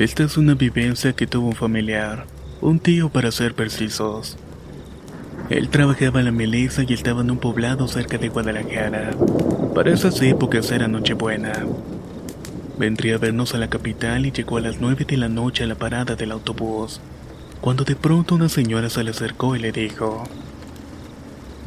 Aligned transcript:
Esta 0.00 0.24
es 0.24 0.38
una 0.38 0.54
vivencia 0.54 1.12
que 1.12 1.26
tuvo 1.26 1.48
un 1.48 1.54
familiar, 1.54 2.24
un 2.62 2.78
tío 2.78 3.10
para 3.10 3.30
ser 3.30 3.54
precisos. 3.54 4.38
Él 5.50 5.68
trabajaba 5.68 6.20
en 6.20 6.24
la 6.24 6.32
milicia 6.32 6.86
y 6.88 6.94
estaba 6.94 7.20
en 7.20 7.30
un 7.30 7.36
poblado 7.36 7.86
cerca 7.86 8.16
de 8.16 8.30
Guadalajara. 8.30 9.10
Para 9.74 9.92
esas 9.92 10.22
épocas 10.22 10.70
era 10.70 10.88
Nochebuena. 10.88 11.52
Vendría 12.78 13.16
a 13.16 13.18
vernos 13.18 13.54
a 13.54 13.58
la 13.58 13.68
capital 13.68 14.24
y 14.24 14.32
llegó 14.32 14.56
a 14.56 14.62
las 14.62 14.80
9 14.80 15.04
de 15.04 15.18
la 15.18 15.28
noche 15.28 15.64
a 15.64 15.66
la 15.66 15.74
parada 15.74 16.16
del 16.16 16.32
autobús, 16.32 17.02
cuando 17.60 17.84
de 17.84 17.94
pronto 17.94 18.36
una 18.36 18.48
señora 18.48 18.88
se 18.88 19.04
le 19.04 19.10
acercó 19.10 19.54
y 19.54 19.58
le 19.58 19.70
dijo, 19.70 20.24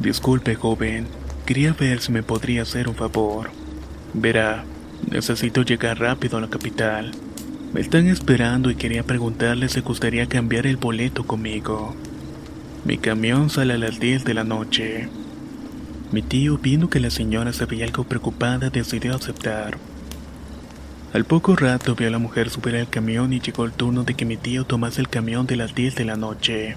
Disculpe 0.00 0.56
joven, 0.56 1.06
quería 1.46 1.72
ver 1.72 2.00
si 2.00 2.10
me 2.10 2.24
podría 2.24 2.62
hacer 2.62 2.88
un 2.88 2.96
favor. 2.96 3.50
Verá, 4.12 4.64
necesito 5.08 5.62
llegar 5.62 6.00
rápido 6.00 6.38
a 6.38 6.40
la 6.40 6.50
capital. 6.50 7.12
Me 7.74 7.80
están 7.80 8.06
esperando 8.06 8.70
y 8.70 8.76
quería 8.76 9.02
preguntarle 9.02 9.68
si 9.68 9.80
gustaría 9.80 10.28
cambiar 10.28 10.64
el 10.64 10.76
boleto 10.76 11.24
conmigo. 11.26 11.96
Mi 12.84 12.98
camión 12.98 13.50
sale 13.50 13.74
a 13.74 13.78
las 13.78 13.98
10 13.98 14.24
de 14.24 14.32
la 14.32 14.44
noche. 14.44 15.08
Mi 16.12 16.22
tío, 16.22 16.56
viendo 16.56 16.88
que 16.88 17.00
la 17.00 17.10
señora 17.10 17.52
se 17.52 17.66
veía 17.66 17.84
algo 17.84 18.04
preocupada, 18.04 18.70
decidió 18.70 19.16
aceptar. 19.16 19.76
Al 21.12 21.24
poco 21.24 21.56
rato 21.56 21.96
vio 21.96 22.06
a 22.06 22.10
la 22.12 22.20
mujer 22.20 22.48
subir 22.48 22.76
al 22.76 22.88
camión 22.88 23.32
y 23.32 23.40
llegó 23.40 23.64
el 23.64 23.72
turno 23.72 24.04
de 24.04 24.14
que 24.14 24.24
mi 24.24 24.36
tío 24.36 24.64
tomase 24.64 25.00
el 25.00 25.08
camión 25.08 25.48
de 25.48 25.56
las 25.56 25.74
10 25.74 25.96
de 25.96 26.04
la 26.04 26.16
noche. 26.16 26.76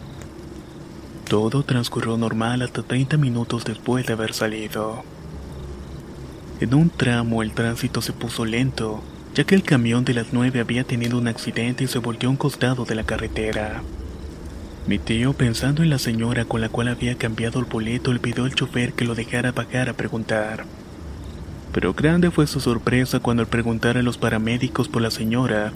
Todo 1.29 1.61
transcurrió 1.61 2.17
normal 2.17 2.63
hasta 2.63 2.81
30 2.81 3.17
minutos 3.17 3.65
después 3.65 4.07
de 4.07 4.13
haber 4.13 4.33
salido. 4.33 5.03
En 6.59 6.73
un 6.73 6.89
tramo 6.89 7.43
el 7.43 7.51
tránsito 7.51 8.01
se 8.01 8.13
puso 8.13 8.45
lento, 8.45 9.03
ya 9.37 9.43
que 9.43 9.53
el 9.53 9.61
camión 9.61 10.03
de 10.03 10.15
las 10.15 10.33
9 10.33 10.59
había 10.59 10.83
tenido 10.83 11.15
un 11.15 11.27
accidente 11.27 11.83
y 11.83 11.87
se 11.87 11.99
volvió 11.99 12.27
a 12.27 12.31
un 12.31 12.37
costado 12.37 12.85
de 12.85 12.95
la 12.95 13.03
carretera. 13.03 13.83
Mi 14.87 14.97
tío, 14.97 15.33
pensando 15.33 15.83
en 15.83 15.91
la 15.91 15.99
señora 15.99 16.45
con 16.45 16.59
la 16.59 16.69
cual 16.69 16.87
había 16.87 17.19
cambiado 17.19 17.59
el 17.59 17.65
boleto, 17.65 18.11
le 18.11 18.19
pidió 18.19 18.45
al 18.45 18.55
chofer 18.55 18.93
que 18.93 19.05
lo 19.05 19.13
dejara 19.13 19.51
bajar 19.51 19.89
a 19.89 19.93
preguntar. 19.93 20.65
Pero 21.71 21.93
grande 21.93 22.31
fue 22.31 22.47
su 22.47 22.59
sorpresa 22.59 23.19
cuando 23.19 23.43
al 23.43 23.47
preguntar 23.47 23.95
a 23.95 24.01
los 24.01 24.17
paramédicos 24.17 24.87
por 24.87 25.03
la 25.03 25.11
señora, 25.11 25.71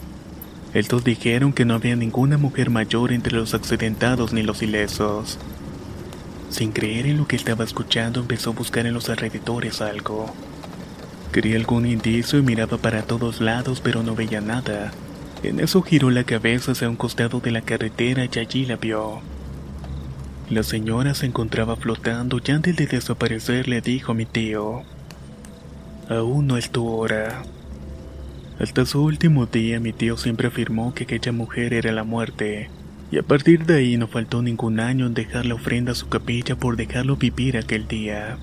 estos 0.73 1.03
dijeron 1.03 1.53
que 1.53 1.63
no 1.63 1.75
había 1.75 1.95
ninguna 1.95 2.39
mujer 2.39 2.71
mayor 2.71 3.13
entre 3.13 3.33
los 3.33 3.53
accidentados 3.53 4.33
ni 4.33 4.41
los 4.41 4.63
ilesos. 4.63 5.37
Sin 6.49 6.71
creer 6.71 7.05
en 7.05 7.17
lo 7.17 7.27
que 7.27 7.35
estaba 7.35 7.63
escuchando, 7.63 8.21
empezó 8.21 8.49
a 8.49 8.53
buscar 8.53 8.87
en 8.87 8.95
los 8.95 9.07
alrededores 9.09 9.81
algo. 9.81 10.33
Quería 11.31 11.55
algún 11.55 11.85
indicio 11.85 12.39
y 12.39 12.41
miraba 12.41 12.77
para 12.77 13.03
todos 13.03 13.39
lados, 13.39 13.79
pero 13.81 14.03
no 14.03 14.15
veía 14.15 14.41
nada. 14.41 14.91
En 15.43 15.59
eso 15.59 15.81
giró 15.81 16.09
la 16.11 16.25
cabeza 16.25 16.73
hacia 16.73 16.89
un 16.89 16.97
costado 16.97 17.39
de 17.39 17.51
la 17.51 17.61
carretera 17.61 18.25
y 18.25 18.39
allí 18.39 18.65
la 18.65 18.75
vio. 18.75 19.21
La 20.49 20.63
señora 20.63 21.13
se 21.15 21.25
encontraba 21.25 21.77
flotando 21.77 22.41
y 22.45 22.51
antes 22.51 22.75
de 22.75 22.85
desaparecer 22.85 23.69
le 23.69 23.79
dijo 23.79 24.11
a 24.11 24.15
mi 24.15 24.25
tío, 24.25 24.83
Aún 26.09 26.47
no 26.47 26.57
es 26.57 26.69
tu 26.69 26.89
hora. 26.89 27.43
Hasta 28.59 28.85
su 28.85 29.01
último 29.01 29.45
día 29.45 29.79
mi 29.79 29.93
tío 29.93 30.17
siempre 30.17 30.49
afirmó 30.49 30.93
que 30.93 31.05
aquella 31.05 31.31
mujer 31.31 31.73
era 31.73 31.93
la 31.93 32.03
muerte, 32.03 32.69
y 33.09 33.17
a 33.17 33.23
partir 33.23 33.65
de 33.65 33.75
ahí 33.75 33.95
no 33.95 34.07
faltó 34.07 34.41
ningún 34.41 34.81
año 34.81 35.07
en 35.07 35.13
dejar 35.13 35.45
la 35.45 35.55
ofrenda 35.55 35.93
a 35.93 35.95
su 35.95 36.09
capilla 36.09 36.57
por 36.57 36.75
dejarlo 36.75 37.15
vivir 37.15 37.57
aquel 37.57 37.87
día. 37.87 38.37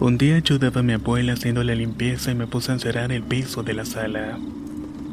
Un 0.00 0.16
día 0.16 0.36
ayudaba 0.36 0.78
a 0.78 0.84
mi 0.84 0.92
abuela 0.92 1.32
haciendo 1.32 1.64
la 1.64 1.74
limpieza 1.74 2.30
y 2.30 2.36
me 2.36 2.46
puse 2.46 2.70
a 2.70 2.74
encerrar 2.74 3.10
el 3.10 3.24
piso 3.24 3.64
de 3.64 3.74
la 3.74 3.84
sala. 3.84 4.38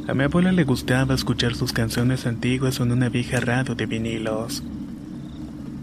A 0.08 0.14
mi 0.14 0.26
abuela 0.26 0.52
le 0.52 0.64
gustaba 0.64 1.16
escuchar 1.16 1.56
sus 1.56 1.74
canciones 1.74 2.28
antiguas 2.28 2.80
en 2.80 2.92
una 2.92 3.10
vieja 3.10 3.40
radio 3.40 3.74
de 3.74 3.88
vinilos. 3.88 4.62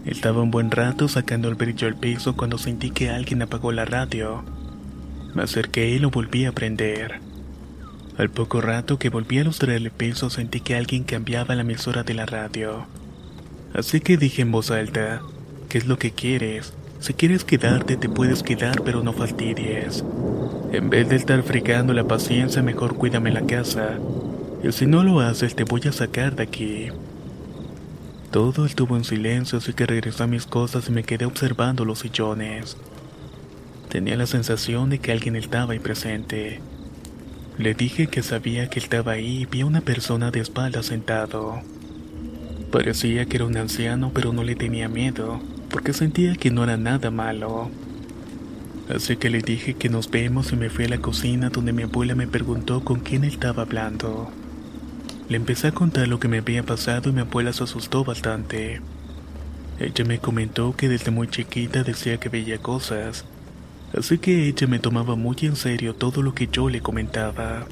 Estaba 0.05 0.41
un 0.41 0.51
buen 0.51 0.71
rato 0.71 1.09
sacando 1.09 1.49
el 1.49 1.55
brillo 1.55 1.87
al 1.87 1.97
piso 1.97 2.37
cuando 2.37 2.57
sentí 2.57 2.91
que 2.91 3.09
alguien 3.09 3.41
apagó 3.41 3.73
la 3.73 3.83
radio. 3.83 4.45
Me 5.35 5.43
acerqué 5.43 5.89
y 5.89 5.99
lo 5.99 6.09
volví 6.09 6.45
a 6.45 6.53
prender. 6.53 7.19
Al 8.17 8.29
poco 8.29 8.61
rato 8.61 8.99
que 8.99 9.09
volví 9.09 9.37
a 9.39 9.43
lustrar 9.43 9.75
el 9.75 9.91
piso 9.91 10.29
sentí 10.29 10.61
que 10.61 10.75
alguien 10.75 11.03
cambiaba 11.03 11.55
la 11.55 11.63
emisora 11.63 12.03
de 12.03 12.13
la 12.13 12.25
radio. 12.25 12.87
Así 13.73 13.99
que 13.99 14.15
dije 14.15 14.43
en 14.43 14.51
voz 14.51 14.71
alta, 14.71 15.21
¿qué 15.67 15.77
es 15.77 15.87
lo 15.87 15.97
que 15.97 16.11
quieres? 16.11 16.73
Si 17.03 17.13
quieres 17.13 17.43
quedarte, 17.43 17.97
te 17.97 18.07
puedes 18.07 18.43
quedar, 18.43 18.81
pero 18.81 19.03
no 19.03 19.11
fastidies. 19.11 20.05
En 20.71 20.89
vez 20.89 21.09
de 21.09 21.17
estar 21.17 21.43
fregando 21.43 21.91
la 21.91 22.05
paciencia, 22.05 22.63
mejor 22.63 22.95
cuídame 22.95 23.29
la 23.29 23.45
casa. 23.45 23.99
Y 24.63 24.71
si 24.71 24.85
no 24.85 25.03
lo 25.03 25.19
haces, 25.19 25.53
te 25.53 25.65
voy 25.65 25.81
a 25.85 25.91
sacar 25.91 26.37
de 26.37 26.43
aquí. 26.43 26.87
Todo 28.31 28.65
estuvo 28.65 28.95
en 28.95 29.03
silencio, 29.03 29.57
así 29.57 29.73
que 29.73 29.85
regresé 29.85 30.23
a 30.23 30.27
mis 30.27 30.45
cosas 30.45 30.87
y 30.87 30.93
me 30.93 31.03
quedé 31.03 31.25
observando 31.25 31.83
los 31.83 31.99
sillones. 31.99 32.77
Tenía 33.89 34.15
la 34.15 34.25
sensación 34.25 34.89
de 34.89 34.99
que 34.99 35.11
alguien 35.11 35.35
estaba 35.35 35.73
ahí 35.73 35.79
presente. 35.79 36.61
Le 37.57 37.73
dije 37.73 38.07
que 38.07 38.23
sabía 38.23 38.69
que 38.69 38.79
estaba 38.79 39.11
ahí 39.11 39.41
y 39.41 39.45
vi 39.45 39.59
a 39.59 39.65
una 39.65 39.81
persona 39.81 40.31
de 40.31 40.39
espalda 40.39 40.81
sentado. 40.83 41.63
Parecía 42.71 43.25
que 43.25 43.35
era 43.35 43.45
un 43.45 43.57
anciano, 43.57 44.11
pero 44.13 44.31
no 44.31 44.45
le 44.45 44.55
tenía 44.55 44.87
miedo 44.87 45.41
porque 45.73 45.91
sentía 45.91 46.35
que 46.35 46.51
no 46.51 46.63
era 46.63 46.77
nada 46.77 47.09
malo. 47.09 47.71
Así 48.93 49.17
que 49.17 49.31
le 49.31 49.41
dije 49.41 49.73
que 49.73 49.89
nos 49.89 50.09
vemos 50.11 50.53
y 50.53 50.55
me 50.55 50.69
fui 50.69 50.85
a 50.85 50.89
la 50.89 50.99
cocina 50.99 51.49
donde 51.49 51.73
mi 51.73 51.81
abuela 51.81 52.13
me 52.13 52.27
preguntó 52.27 52.85
con 52.85 52.99
quién 52.99 53.23
estaba 53.23 53.63
hablando. 53.63 54.29
Le 55.29 55.37
empecé 55.37 55.69
a 55.69 55.71
contar 55.71 56.07
lo 56.07 56.19
que 56.19 56.27
me 56.27 56.37
había 56.37 56.61
pasado 56.61 57.09
y 57.09 57.13
mi 57.13 57.21
abuela 57.21 57.51
se 57.53 57.63
asustó 57.63 58.03
bastante. 58.03 58.81
Ella 59.79 60.05
me 60.05 60.19
comentó 60.19 60.75
que 60.75 60.89
desde 60.89 61.09
muy 61.09 61.27
chiquita 61.27 61.83
decía 61.83 62.19
que 62.19 62.29
veía 62.29 62.59
cosas, 62.59 63.25
así 63.97 64.19
que 64.19 64.47
ella 64.47 64.67
me 64.67 64.77
tomaba 64.77 65.15
muy 65.15 65.37
en 65.41 65.55
serio 65.55 65.95
todo 65.95 66.21
lo 66.21 66.35
que 66.35 66.47
yo 66.51 66.69
le 66.69 66.81
comentaba. 66.81 67.65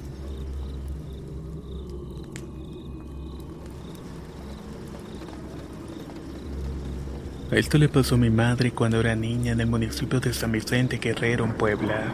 Esto 7.51 7.77
le 7.77 7.89
pasó 7.89 8.15
a 8.15 8.17
mi 8.17 8.29
madre 8.29 8.71
cuando 8.71 9.01
era 9.01 9.13
niña 9.13 9.51
en 9.51 9.59
el 9.59 9.67
municipio 9.67 10.21
de 10.21 10.33
San 10.33 10.53
Vicente 10.53 10.99
Guerrero, 10.99 11.43
en 11.43 11.51
Puebla. 11.51 12.13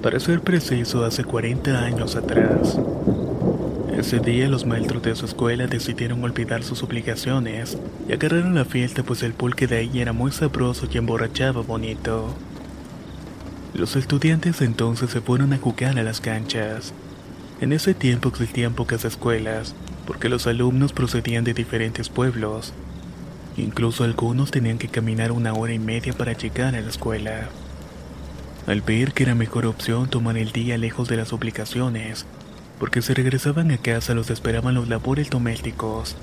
Para 0.00 0.20
ser 0.20 0.40
preciso, 0.40 1.04
hace 1.04 1.24
40 1.24 1.82
años 1.82 2.14
atrás. 2.14 2.78
Ese 3.92 4.20
día 4.20 4.48
los 4.48 4.64
maestros 4.64 5.02
de 5.02 5.16
su 5.16 5.26
escuela 5.26 5.66
decidieron 5.66 6.22
olvidar 6.22 6.62
sus 6.62 6.84
obligaciones 6.84 7.76
y 8.08 8.12
agarraron 8.12 8.54
la 8.54 8.64
fiesta 8.64 9.02
pues 9.02 9.24
el 9.24 9.32
pulque 9.32 9.66
de 9.66 9.78
ahí 9.78 10.00
era 10.00 10.12
muy 10.12 10.30
sabroso 10.30 10.86
y 10.88 10.96
emborrachaba 10.96 11.62
bonito. 11.62 12.32
Los 13.74 13.96
estudiantes 13.96 14.60
entonces 14.60 15.10
se 15.10 15.20
fueron 15.20 15.52
a 15.52 15.58
jugar 15.58 15.98
a 15.98 16.04
las 16.04 16.20
canchas. 16.20 16.94
En 17.60 17.72
ese 17.72 17.94
tiempo 17.94 18.28
existían 18.28 18.74
pocas 18.74 19.04
escuelas, 19.04 19.74
porque 20.06 20.28
los 20.28 20.46
alumnos 20.46 20.92
procedían 20.92 21.42
de 21.42 21.52
diferentes 21.52 22.08
pueblos 22.08 22.72
Incluso 23.56 24.04
algunos 24.04 24.50
tenían 24.50 24.78
que 24.78 24.88
caminar 24.88 25.30
una 25.30 25.52
hora 25.52 25.74
y 25.74 25.78
media 25.78 26.12
para 26.12 26.32
llegar 26.32 26.74
a 26.74 26.80
la 26.80 26.88
escuela. 26.88 27.48
Al 28.66 28.80
ver 28.80 29.12
que 29.12 29.24
era 29.24 29.34
mejor 29.34 29.66
opción 29.66 30.08
tomar 30.08 30.38
el 30.38 30.52
día 30.52 30.78
lejos 30.78 31.08
de 31.08 31.16
las 31.16 31.32
obligaciones, 31.32 32.24
porque 32.78 33.02
si 33.02 33.12
regresaban 33.12 33.70
a 33.70 33.78
casa 33.78 34.14
los 34.14 34.30
esperaban 34.30 34.74
los 34.74 34.88
labores 34.88 35.30
domésticos. 35.30 36.16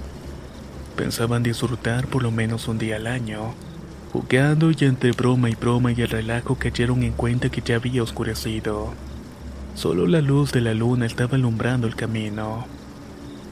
Pensaban 0.96 1.44
disfrutar 1.44 2.08
por 2.08 2.24
lo 2.24 2.32
menos 2.32 2.68
un 2.68 2.78
día 2.78 2.96
al 2.96 3.08
año, 3.08 3.54
jugando 4.12 4.72
y 4.72 4.78
entre 4.82 5.12
broma 5.12 5.50
y 5.50 5.56
broma 5.56 5.92
y 5.92 6.02
el 6.02 6.10
relajo 6.10 6.56
cayeron 6.56 7.04
en 7.04 7.14
cuenta 7.14 7.50
que 7.50 7.62
ya 7.62 7.76
había 7.76 8.04
oscurecido. 8.04 8.94
Solo 9.76 10.08
la 10.08 10.22
luz 10.22 10.52
de 10.52 10.62
la 10.62 10.74
luna 10.74 11.06
estaba 11.06 11.36
alumbrando 11.36 11.88
el 11.88 11.96
camino. 11.96 12.66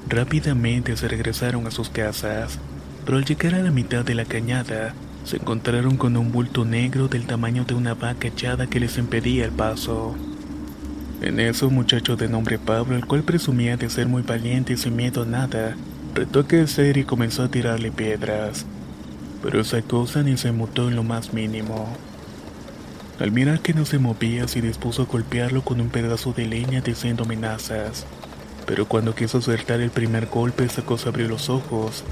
Rápidamente 0.10 0.98
se 0.98 1.08
regresaron 1.08 1.68
a 1.68 1.72
sus 1.72 1.90
casas, 1.90 2.60
pero 3.08 3.20
al 3.20 3.24
llegar 3.24 3.56
a 3.56 3.64
la 3.64 3.72
mitad 3.72 4.04
de 4.04 4.16
la 4.16 4.26
cañada, 4.26 4.94
se 5.24 5.38
encontraron 5.38 5.96
con 5.96 6.18
un 6.18 6.34
bulto 6.34 6.66
negro 6.66 7.08
del 7.08 7.26
tamaño 7.26 7.64
de 7.64 7.74
una 7.74 7.94
vaca 7.94 8.28
echada 8.28 8.68
que 8.68 8.82
les 8.82 8.98
impedía 8.98 9.46
el 9.46 9.52
paso. 9.52 10.14
En 11.22 11.40
eso, 11.40 11.70
un 11.70 11.76
muchacho 11.76 12.18
de 12.18 12.28
nombre 12.28 12.60
Pablo, 12.60 12.98
el 12.98 13.06
cual 13.06 13.24
presumía 13.24 13.78
de 13.78 13.90
ser 13.90 14.08
muy 14.08 14.24
valiente 14.24 14.74
y 14.74 14.78
sin 14.78 14.98
miedo 14.98 15.22
a 15.22 15.26
nada, 15.26 15.78
retó 16.14 16.42
a 16.42 16.48
crecer 16.50 16.98
y 16.98 17.06
comenzó 17.06 17.44
a 17.44 17.48
tirarle 17.48 17.92
piedras. 17.92 18.66
Pero 19.42 19.62
esa 19.62 19.82
cosa 19.82 20.22
ni 20.22 20.36
se 20.36 20.52
mutó 20.52 20.90
en 20.90 20.98
lo 20.98 21.04
más 21.04 21.32
mínimo. 21.32 21.88
Al 23.22 23.32
mirar 23.32 23.62
que 23.62 23.74
no 23.74 23.86
se 23.86 24.00
movía, 24.00 24.50
se 24.50 24.62
dispuso 24.62 25.04
a 25.04 25.06
golpearlo 25.06 25.62
con 25.62 25.80
un 25.80 25.88
pedazo 25.88 26.34
de 26.34 26.46
leña 26.46 26.82
diciendo 26.82 27.24
amenazas. 27.24 28.06
Pero 28.66 28.86
cuando 28.86 29.16
quiso 29.16 29.38
acertar 29.38 29.80
el 29.80 29.92
primer 29.92 30.26
golpe, 30.26 30.66
esa 30.66 30.82
cosa 30.82 31.08
abrió 31.08 31.30
los 31.30 31.50
ojos, 31.50 32.04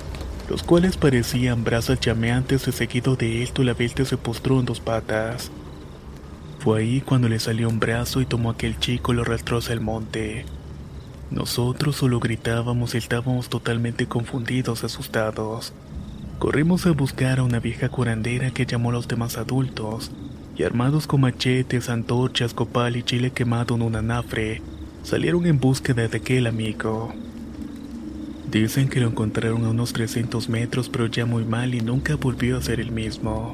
los 0.49 0.63
cuales 0.63 0.97
parecían 0.97 1.63
brasas 1.63 1.99
llameantes 1.99 2.67
y 2.67 2.71
seguido 2.71 3.15
de 3.15 3.41
esto 3.43 3.63
la 3.63 3.73
bestia 3.73 4.05
se 4.05 4.17
postró 4.17 4.59
en 4.59 4.65
dos 4.65 4.79
patas. 4.79 5.51
Fue 6.59 6.79
ahí 6.79 7.01
cuando 7.01 7.29
le 7.29 7.39
salió 7.39 7.69
un 7.69 7.79
brazo 7.79 8.21
y 8.21 8.25
tomó 8.25 8.49
a 8.49 8.53
aquel 8.53 8.79
chico 8.79 9.13
y 9.13 9.15
lo 9.15 9.21
arrastró 9.23 9.57
hacia 9.57 9.73
el 9.73 9.81
monte. 9.81 10.45
Nosotros 11.31 11.95
solo 11.95 12.19
gritábamos 12.19 12.93
y 12.93 12.97
estábamos 12.97 13.49
totalmente 13.49 14.07
confundidos, 14.07 14.83
asustados. 14.83 15.73
Corrimos 16.39 16.85
a 16.85 16.91
buscar 16.91 17.39
a 17.39 17.43
una 17.43 17.59
vieja 17.59 17.89
curandera 17.89 18.51
que 18.51 18.65
llamó 18.65 18.89
a 18.89 18.93
los 18.93 19.07
demás 19.07 19.37
adultos, 19.37 20.11
y 20.57 20.63
armados 20.63 21.07
con 21.07 21.21
machetes, 21.21 21.89
antorchas, 21.89 22.53
copal 22.53 22.95
y 22.95 23.03
chile 23.03 23.31
quemado 23.31 23.75
en 23.75 23.81
un 23.81 23.95
anafre, 23.95 24.61
salieron 25.03 25.45
en 25.45 25.59
búsqueda 25.59 26.07
de 26.07 26.17
aquel 26.17 26.47
amigo. 26.47 27.13
Dicen 28.55 28.87
que 28.87 29.01
lo 29.01 29.09
encontraron 29.09 29.65
a 29.65 29.71
unos 29.71 29.91
300 29.91 30.47
metros, 30.47 30.87
pero 30.87 31.07
ya 31.07 31.25
muy 31.25 31.43
mal 31.43 31.75
y 31.75 31.81
nunca 31.81 32.15
volvió 32.15 32.55
a 32.55 32.61
ser 32.61 32.79
el 32.79 32.89
mismo. 32.89 33.53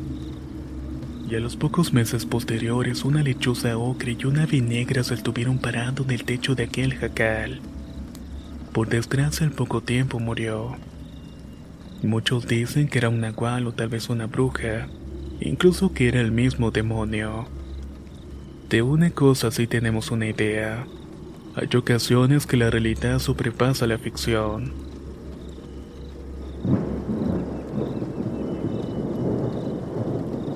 Y 1.27 1.33
a 1.33 1.39
los 1.39 1.55
pocos 1.55 1.91
meses 1.91 2.27
posteriores, 2.27 3.03
una 3.03 3.23
lechuza 3.23 3.75
ocre 3.79 4.15
y 4.19 4.25
una 4.25 4.43
ave 4.43 4.61
negra 4.61 5.03
se 5.03 5.15
estuvieron 5.15 5.57
parando 5.57 6.03
en 6.03 6.11
el 6.11 6.23
techo 6.23 6.53
de 6.53 6.65
aquel 6.65 6.93
jacal. 6.93 7.61
Por 8.73 8.89
desgracia, 8.89 9.47
al 9.47 9.53
poco 9.53 9.81
tiempo 9.81 10.19
murió. 10.19 10.75
Muchos 12.03 12.45
dicen 12.45 12.87
que 12.87 12.99
era 12.99 13.09
un 13.09 13.21
nahual 13.21 13.65
o 13.65 13.71
tal 13.71 13.89
vez 13.89 14.07
una 14.07 14.27
bruja, 14.27 14.87
incluso 15.39 15.93
que 15.93 16.09
era 16.09 16.21
el 16.21 16.31
mismo 16.31 16.69
demonio. 16.69 17.47
De 18.69 18.83
una 18.83 19.09
cosa 19.09 19.49
sí 19.49 19.65
tenemos 19.65 20.11
una 20.11 20.27
idea. 20.27 20.85
Hay 21.55 21.75
ocasiones 21.75 22.45
que 22.45 22.55
la 22.55 22.69
realidad 22.69 23.17
sobrepasa 23.17 23.87
la 23.87 23.97
ficción. 23.97 24.90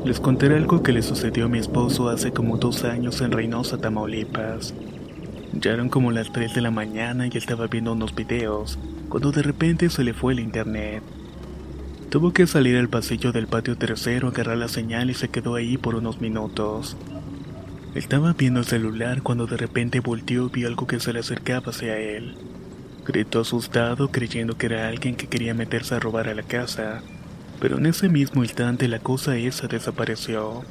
Les 0.05 0.19
contaré 0.19 0.55
algo 0.55 0.83
que 0.83 0.91
le 0.91 1.01
sucedió 1.01 1.45
a 1.45 1.49
mi 1.49 1.57
esposo 1.57 2.09
hace 2.09 2.31
como 2.31 2.57
dos 2.57 2.83
años 2.83 3.21
en 3.21 3.31
Reynosa, 3.31 3.79
Tamaulipas. 3.79 4.75
Ya 5.53 5.71
eran 5.71 5.89
como 5.89 6.11
las 6.11 6.31
3 6.31 6.53
de 6.53 6.61
la 6.61 6.69
mañana 6.69 7.25
y 7.25 7.35
estaba 7.35 7.65
viendo 7.65 7.93
unos 7.93 8.13
videos, 8.13 8.77
cuando 9.09 9.31
de 9.31 9.41
repente 9.41 9.89
se 9.89 10.03
le 10.03 10.13
fue 10.13 10.33
el 10.33 10.41
internet. 10.41 11.01
Tuvo 12.11 12.33
que 12.33 12.45
salir 12.45 12.77
al 12.77 12.87
pasillo 12.87 13.31
del 13.31 13.47
patio 13.47 13.77
tercero, 13.77 14.27
agarrar 14.27 14.57
la 14.57 14.67
señal 14.67 15.09
y 15.09 15.15
se 15.15 15.29
quedó 15.29 15.55
ahí 15.55 15.75
por 15.75 15.95
unos 15.95 16.21
minutos. 16.21 16.95
Estaba 17.95 18.33
viendo 18.33 18.59
el 18.59 18.67
celular 18.67 19.23
cuando 19.23 19.47
de 19.47 19.57
repente 19.57 20.01
volteó 20.01 20.45
y 20.45 20.49
vio 20.49 20.67
algo 20.67 20.85
que 20.85 20.99
se 20.99 21.13
le 21.13 21.21
acercaba 21.21 21.71
hacia 21.71 21.97
él. 21.97 22.35
Gritó 23.07 23.39
asustado 23.39 24.09
creyendo 24.09 24.55
que 24.55 24.67
era 24.67 24.87
alguien 24.87 25.15
que 25.15 25.25
quería 25.25 25.55
meterse 25.55 25.95
a 25.95 25.99
robar 25.99 26.29
a 26.29 26.35
la 26.35 26.43
casa, 26.43 27.01
pero 27.59 27.77
en 27.77 27.85
ese 27.85 28.09
mismo 28.09 28.43
instante 28.43 28.87
la 28.87 28.99
cosa 28.99 29.37
esa 29.37 29.67
desapareció. 29.67 30.63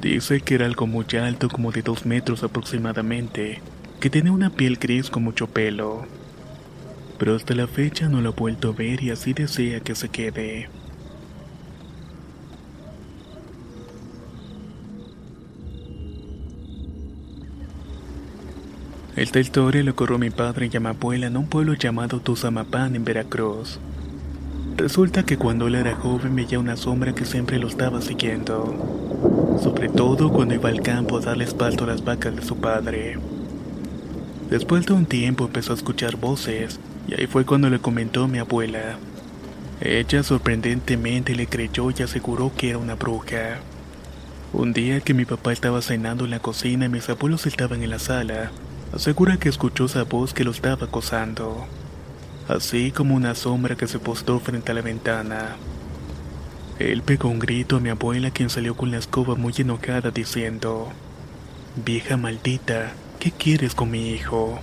Dice 0.00 0.40
que 0.40 0.54
era 0.54 0.66
algo 0.66 0.86
muy 0.86 1.06
alto, 1.20 1.48
como 1.48 1.72
de 1.72 1.82
dos 1.82 2.06
metros 2.06 2.42
aproximadamente, 2.42 3.60
que 4.00 4.10
tenía 4.10 4.32
una 4.32 4.50
piel 4.50 4.76
gris 4.76 5.10
con 5.10 5.24
mucho 5.24 5.46
pelo. 5.46 6.06
Pero 7.18 7.34
hasta 7.34 7.54
la 7.54 7.66
fecha 7.66 8.08
no 8.08 8.20
lo 8.20 8.30
ha 8.30 8.32
vuelto 8.32 8.68
a 8.68 8.72
ver 8.72 9.02
y 9.02 9.10
así 9.10 9.32
desea 9.32 9.80
que 9.80 9.94
se 9.94 10.08
quede. 10.08 10.68
Esta 19.16 19.40
historia 19.40 19.82
lo 19.82 19.96
corrió 19.96 20.18
mi 20.18 20.28
padre 20.28 20.68
y 20.70 20.78
mi 20.78 20.86
abuela 20.88 21.26
en 21.26 21.38
un 21.38 21.46
pueblo 21.46 21.72
llamado 21.72 22.20
Tuzamapán 22.20 22.94
en 22.96 23.04
Veracruz. 23.04 23.80
Resulta 24.76 25.22
que 25.22 25.38
cuando 25.38 25.68
él 25.68 25.74
era 25.74 25.94
joven 25.94 26.36
veía 26.36 26.58
una 26.58 26.76
sombra 26.76 27.14
que 27.14 27.24
siempre 27.24 27.58
lo 27.58 27.66
estaba 27.66 28.02
siguiendo, 28.02 29.58
sobre 29.62 29.88
todo 29.88 30.30
cuando 30.30 30.54
iba 30.54 30.68
al 30.68 30.82
campo 30.82 31.16
a 31.16 31.20
darle 31.22 31.44
espalda 31.44 31.84
a 31.84 31.86
las 31.86 32.04
vacas 32.04 32.36
de 32.36 32.42
su 32.42 32.58
padre. 32.58 33.18
Después 34.50 34.84
de 34.84 34.92
un 34.92 35.06
tiempo 35.06 35.46
empezó 35.46 35.72
a 35.72 35.76
escuchar 35.76 36.16
voces 36.16 36.78
y 37.08 37.14
ahí 37.14 37.26
fue 37.26 37.46
cuando 37.46 37.70
le 37.70 37.78
comentó 37.78 38.24
a 38.24 38.28
mi 38.28 38.38
abuela. 38.38 38.98
Ella 39.80 40.22
sorprendentemente 40.22 41.34
le 41.34 41.46
creyó 41.46 41.90
y 41.90 42.02
aseguró 42.02 42.52
que 42.54 42.68
era 42.68 42.78
una 42.78 42.96
bruja. 42.96 43.60
Un 44.52 44.74
día 44.74 45.00
que 45.00 45.14
mi 45.14 45.24
papá 45.24 45.54
estaba 45.54 45.80
cenando 45.80 46.26
en 46.26 46.32
la 46.32 46.40
cocina 46.40 46.84
y 46.84 46.90
mis 46.90 47.08
abuelos 47.08 47.46
estaban 47.46 47.82
en 47.82 47.88
la 47.88 47.98
sala, 47.98 48.50
asegura 48.92 49.38
que 49.38 49.48
escuchó 49.48 49.86
esa 49.86 50.02
voz 50.02 50.34
que 50.34 50.44
lo 50.44 50.50
estaba 50.50 50.84
acosando 50.84 51.66
así 52.48 52.92
como 52.92 53.14
una 53.14 53.34
sombra 53.34 53.76
que 53.76 53.86
se 53.86 53.98
postó 53.98 54.38
frente 54.38 54.72
a 54.72 54.74
la 54.74 54.82
ventana. 54.82 55.56
Él 56.78 57.02
pegó 57.02 57.28
un 57.28 57.38
grito 57.38 57.76
a 57.76 57.80
mi 57.80 57.88
abuela 57.88 58.30
quien 58.30 58.50
salió 58.50 58.76
con 58.76 58.90
la 58.90 58.98
escoba 58.98 59.34
muy 59.34 59.54
enojada 59.56 60.10
diciendo, 60.10 60.92
Vieja 61.84 62.16
maldita, 62.16 62.92
¿qué 63.18 63.30
quieres 63.30 63.74
con 63.74 63.90
mi 63.90 64.10
hijo? 64.10 64.60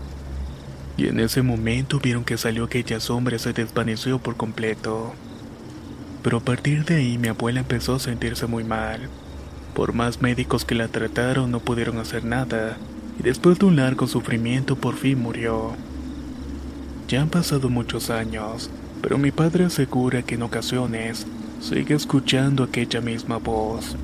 Y 0.96 1.08
en 1.08 1.20
ese 1.20 1.42
momento 1.42 2.00
vieron 2.00 2.24
que 2.24 2.38
salió 2.38 2.66
aquella 2.66 3.00
sombra 3.00 3.36
y 3.36 3.40
se 3.40 3.54
desvaneció 3.54 4.20
por 4.20 4.38
completo. 4.38 5.14
Pero 6.22 6.38
a 6.38 6.42
partir 6.42 6.86
de 6.86 6.96
ahí 6.96 7.18
mi 7.18 7.28
abuela 7.28 7.62
empezó 7.62 7.96
a 7.96 8.00
sentirse 8.00 8.46
muy 8.46 8.64
mal. 8.64 9.10
Por 9.74 9.94
más 9.94 10.22
médicos 10.22 10.66
que 10.66 10.76
la 10.76 10.88
trataron 10.88 11.50
no 11.50 11.60
pudieron 11.60 11.98
hacer 11.98 12.24
nada, 12.24 12.78
y 13.20 13.24
después 13.24 13.58
de 13.58 13.66
un 13.66 13.76
largo 13.76 14.08
sufrimiento 14.08 14.76
por 14.76 14.96
fin 14.96 15.20
murió. 15.20 15.76
Ya 17.14 17.22
han 17.22 17.30
pasado 17.30 17.70
muchos 17.70 18.10
años, 18.10 18.72
pero 19.04 19.20
mi 19.20 19.30
padre 19.30 19.66
asegura 19.66 20.24
que 20.24 20.34
en 20.34 20.42
ocasiones 20.42 21.28
sigue 21.62 21.94
escuchando 21.94 22.64
aquella 22.64 23.02
misma 23.02 23.38
voz. 23.38 23.96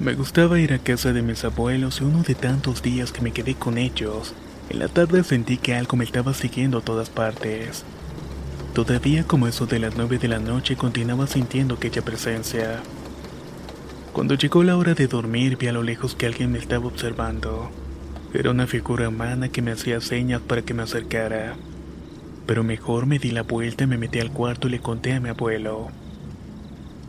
Me 0.00 0.14
gustaba 0.14 0.58
ir 0.58 0.72
a 0.72 0.80
casa 0.80 1.12
de 1.12 1.22
mis 1.22 1.44
abuelos 1.44 2.00
y 2.00 2.04
uno 2.04 2.24
de 2.24 2.34
tantos 2.34 2.82
días 2.82 3.12
que 3.12 3.22
me 3.22 3.30
quedé 3.30 3.54
con 3.54 3.78
ellos, 3.78 4.34
en 4.70 4.80
la 4.80 4.88
tarde 4.88 5.22
sentí 5.22 5.56
que 5.56 5.76
algo 5.76 5.96
me 5.96 6.02
estaba 6.02 6.34
siguiendo 6.34 6.78
a 6.78 6.84
todas 6.84 7.10
partes. 7.10 7.84
Todavía 8.74 9.22
como 9.22 9.46
eso 9.46 9.66
de 9.66 9.78
las 9.78 9.96
nueve 9.96 10.18
de 10.18 10.26
la 10.26 10.40
noche 10.40 10.74
continuaba 10.74 11.28
sintiendo 11.28 11.76
aquella 11.76 12.02
presencia. 12.02 12.82
Cuando 14.16 14.34
llegó 14.34 14.64
la 14.64 14.78
hora 14.78 14.94
de 14.94 15.08
dormir 15.08 15.58
vi 15.58 15.66
a 15.66 15.74
lo 15.74 15.82
lejos 15.82 16.14
que 16.14 16.24
alguien 16.24 16.50
me 16.50 16.58
estaba 16.58 16.86
observando. 16.86 17.70
Era 18.32 18.50
una 18.50 18.66
figura 18.66 19.10
humana 19.10 19.50
que 19.50 19.60
me 19.60 19.72
hacía 19.72 20.00
señas 20.00 20.40
para 20.40 20.62
que 20.62 20.72
me 20.72 20.84
acercara. 20.84 21.54
Pero 22.46 22.64
mejor 22.64 23.04
me 23.04 23.18
di 23.18 23.30
la 23.30 23.42
vuelta 23.42 23.84
y 23.84 23.88
me 23.88 23.98
metí 23.98 24.18
al 24.18 24.32
cuarto 24.32 24.68
y 24.68 24.70
le 24.70 24.80
conté 24.80 25.12
a 25.12 25.20
mi 25.20 25.28
abuelo. 25.28 25.88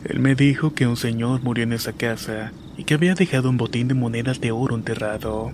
Él 0.04 0.20
me 0.20 0.36
dijo 0.36 0.74
que 0.74 0.86
un 0.86 0.98
señor 0.98 1.42
murió 1.44 1.64
en 1.64 1.72
esa 1.72 1.94
casa 1.94 2.52
y 2.76 2.84
que 2.84 2.96
había 2.96 3.16
dejado 3.16 3.50
un 3.50 3.56
botín 3.56 3.88
de 3.88 3.94
monedas 3.94 4.42
de 4.42 4.52
oro 4.52 4.76
enterrado. 4.76 5.54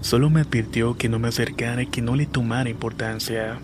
Solo 0.00 0.30
me 0.30 0.40
advirtió 0.40 0.96
que 0.96 1.10
no 1.10 1.18
me 1.18 1.28
acercara 1.28 1.82
y 1.82 1.88
que 1.88 2.00
no 2.00 2.16
le 2.16 2.24
tomara 2.24 2.70
importancia. 2.70 3.58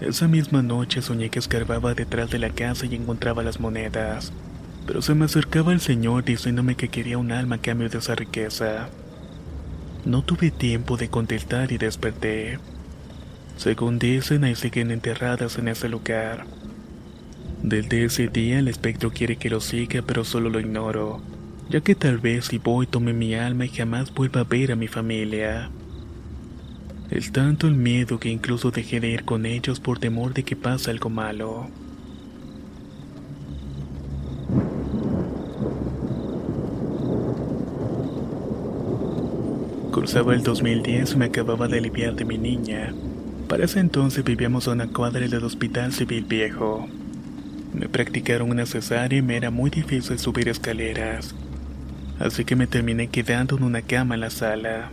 Esa 0.00 0.26
misma 0.26 0.60
noche 0.60 1.02
soñé 1.02 1.30
que 1.30 1.38
escarbaba 1.38 1.94
detrás 1.94 2.30
de 2.30 2.40
la 2.40 2.50
casa 2.50 2.86
y 2.86 2.96
encontraba 2.96 3.44
las 3.44 3.60
monedas 3.60 4.32
pero 4.86 5.02
se 5.02 5.14
me 5.14 5.24
acercaba 5.24 5.72
el 5.72 5.80
señor 5.80 6.24
diciéndome 6.24 6.74
que 6.74 6.88
quería 6.88 7.18
un 7.18 7.32
alma 7.32 7.56
a 7.56 7.60
cambio 7.60 7.88
de 7.88 7.98
esa 7.98 8.14
riqueza. 8.14 8.88
No 10.04 10.22
tuve 10.22 10.50
tiempo 10.50 10.96
de 10.96 11.08
contestar 11.08 11.70
y 11.72 11.78
desperté. 11.78 12.58
Según 13.56 13.98
dicen, 13.98 14.44
ahí 14.44 14.54
siguen 14.54 14.90
enterradas 14.90 15.58
en 15.58 15.68
ese 15.68 15.88
lugar. 15.88 16.46
Desde 17.62 18.04
ese 18.04 18.26
día 18.26 18.58
el 18.58 18.66
espectro 18.66 19.12
quiere 19.12 19.36
que 19.36 19.50
lo 19.50 19.60
siga, 19.60 20.02
pero 20.02 20.24
solo 20.24 20.50
lo 20.50 20.58
ignoro, 20.58 21.22
ya 21.70 21.80
que 21.80 21.94
tal 21.94 22.18
vez 22.18 22.46
si 22.46 22.58
voy 22.58 22.88
tome 22.88 23.12
mi 23.12 23.34
alma 23.34 23.66
y 23.66 23.68
jamás 23.68 24.12
vuelva 24.12 24.40
a 24.40 24.44
ver 24.44 24.72
a 24.72 24.76
mi 24.76 24.88
familia. 24.88 25.70
Es 27.08 27.30
tanto 27.30 27.68
el 27.68 27.74
miedo 27.74 28.18
que 28.18 28.30
incluso 28.30 28.72
dejé 28.72 28.98
de 28.98 29.10
ir 29.10 29.24
con 29.24 29.46
ellos 29.46 29.78
por 29.78 30.00
temor 30.00 30.34
de 30.34 30.42
que 30.42 30.56
pase 30.56 30.90
algo 30.90 31.08
malo. 31.08 31.68
Cruzaba 40.02 40.34
el 40.34 40.42
2010 40.42 41.12
y 41.12 41.16
me 41.16 41.26
acababa 41.26 41.68
de 41.68 41.78
aliviar 41.78 42.16
de 42.16 42.24
mi 42.24 42.36
niña. 42.36 42.92
Para 43.48 43.66
ese 43.66 43.78
entonces 43.78 44.24
vivíamos 44.24 44.66
a 44.66 44.72
una 44.72 44.88
cuadra 44.88 45.28
del 45.28 45.44
Hospital 45.44 45.92
Civil 45.92 46.24
Viejo. 46.24 46.88
Me 47.72 47.88
practicaron 47.88 48.50
una 48.50 48.66
cesárea 48.66 49.20
y 49.20 49.22
me 49.22 49.36
era 49.36 49.52
muy 49.52 49.70
difícil 49.70 50.18
subir 50.18 50.48
escaleras. 50.48 51.36
Así 52.18 52.44
que 52.44 52.56
me 52.56 52.66
terminé 52.66 53.10
quedando 53.10 53.56
en 53.56 53.62
una 53.62 53.80
cama 53.80 54.16
en 54.16 54.22
la 54.22 54.30
sala. 54.30 54.90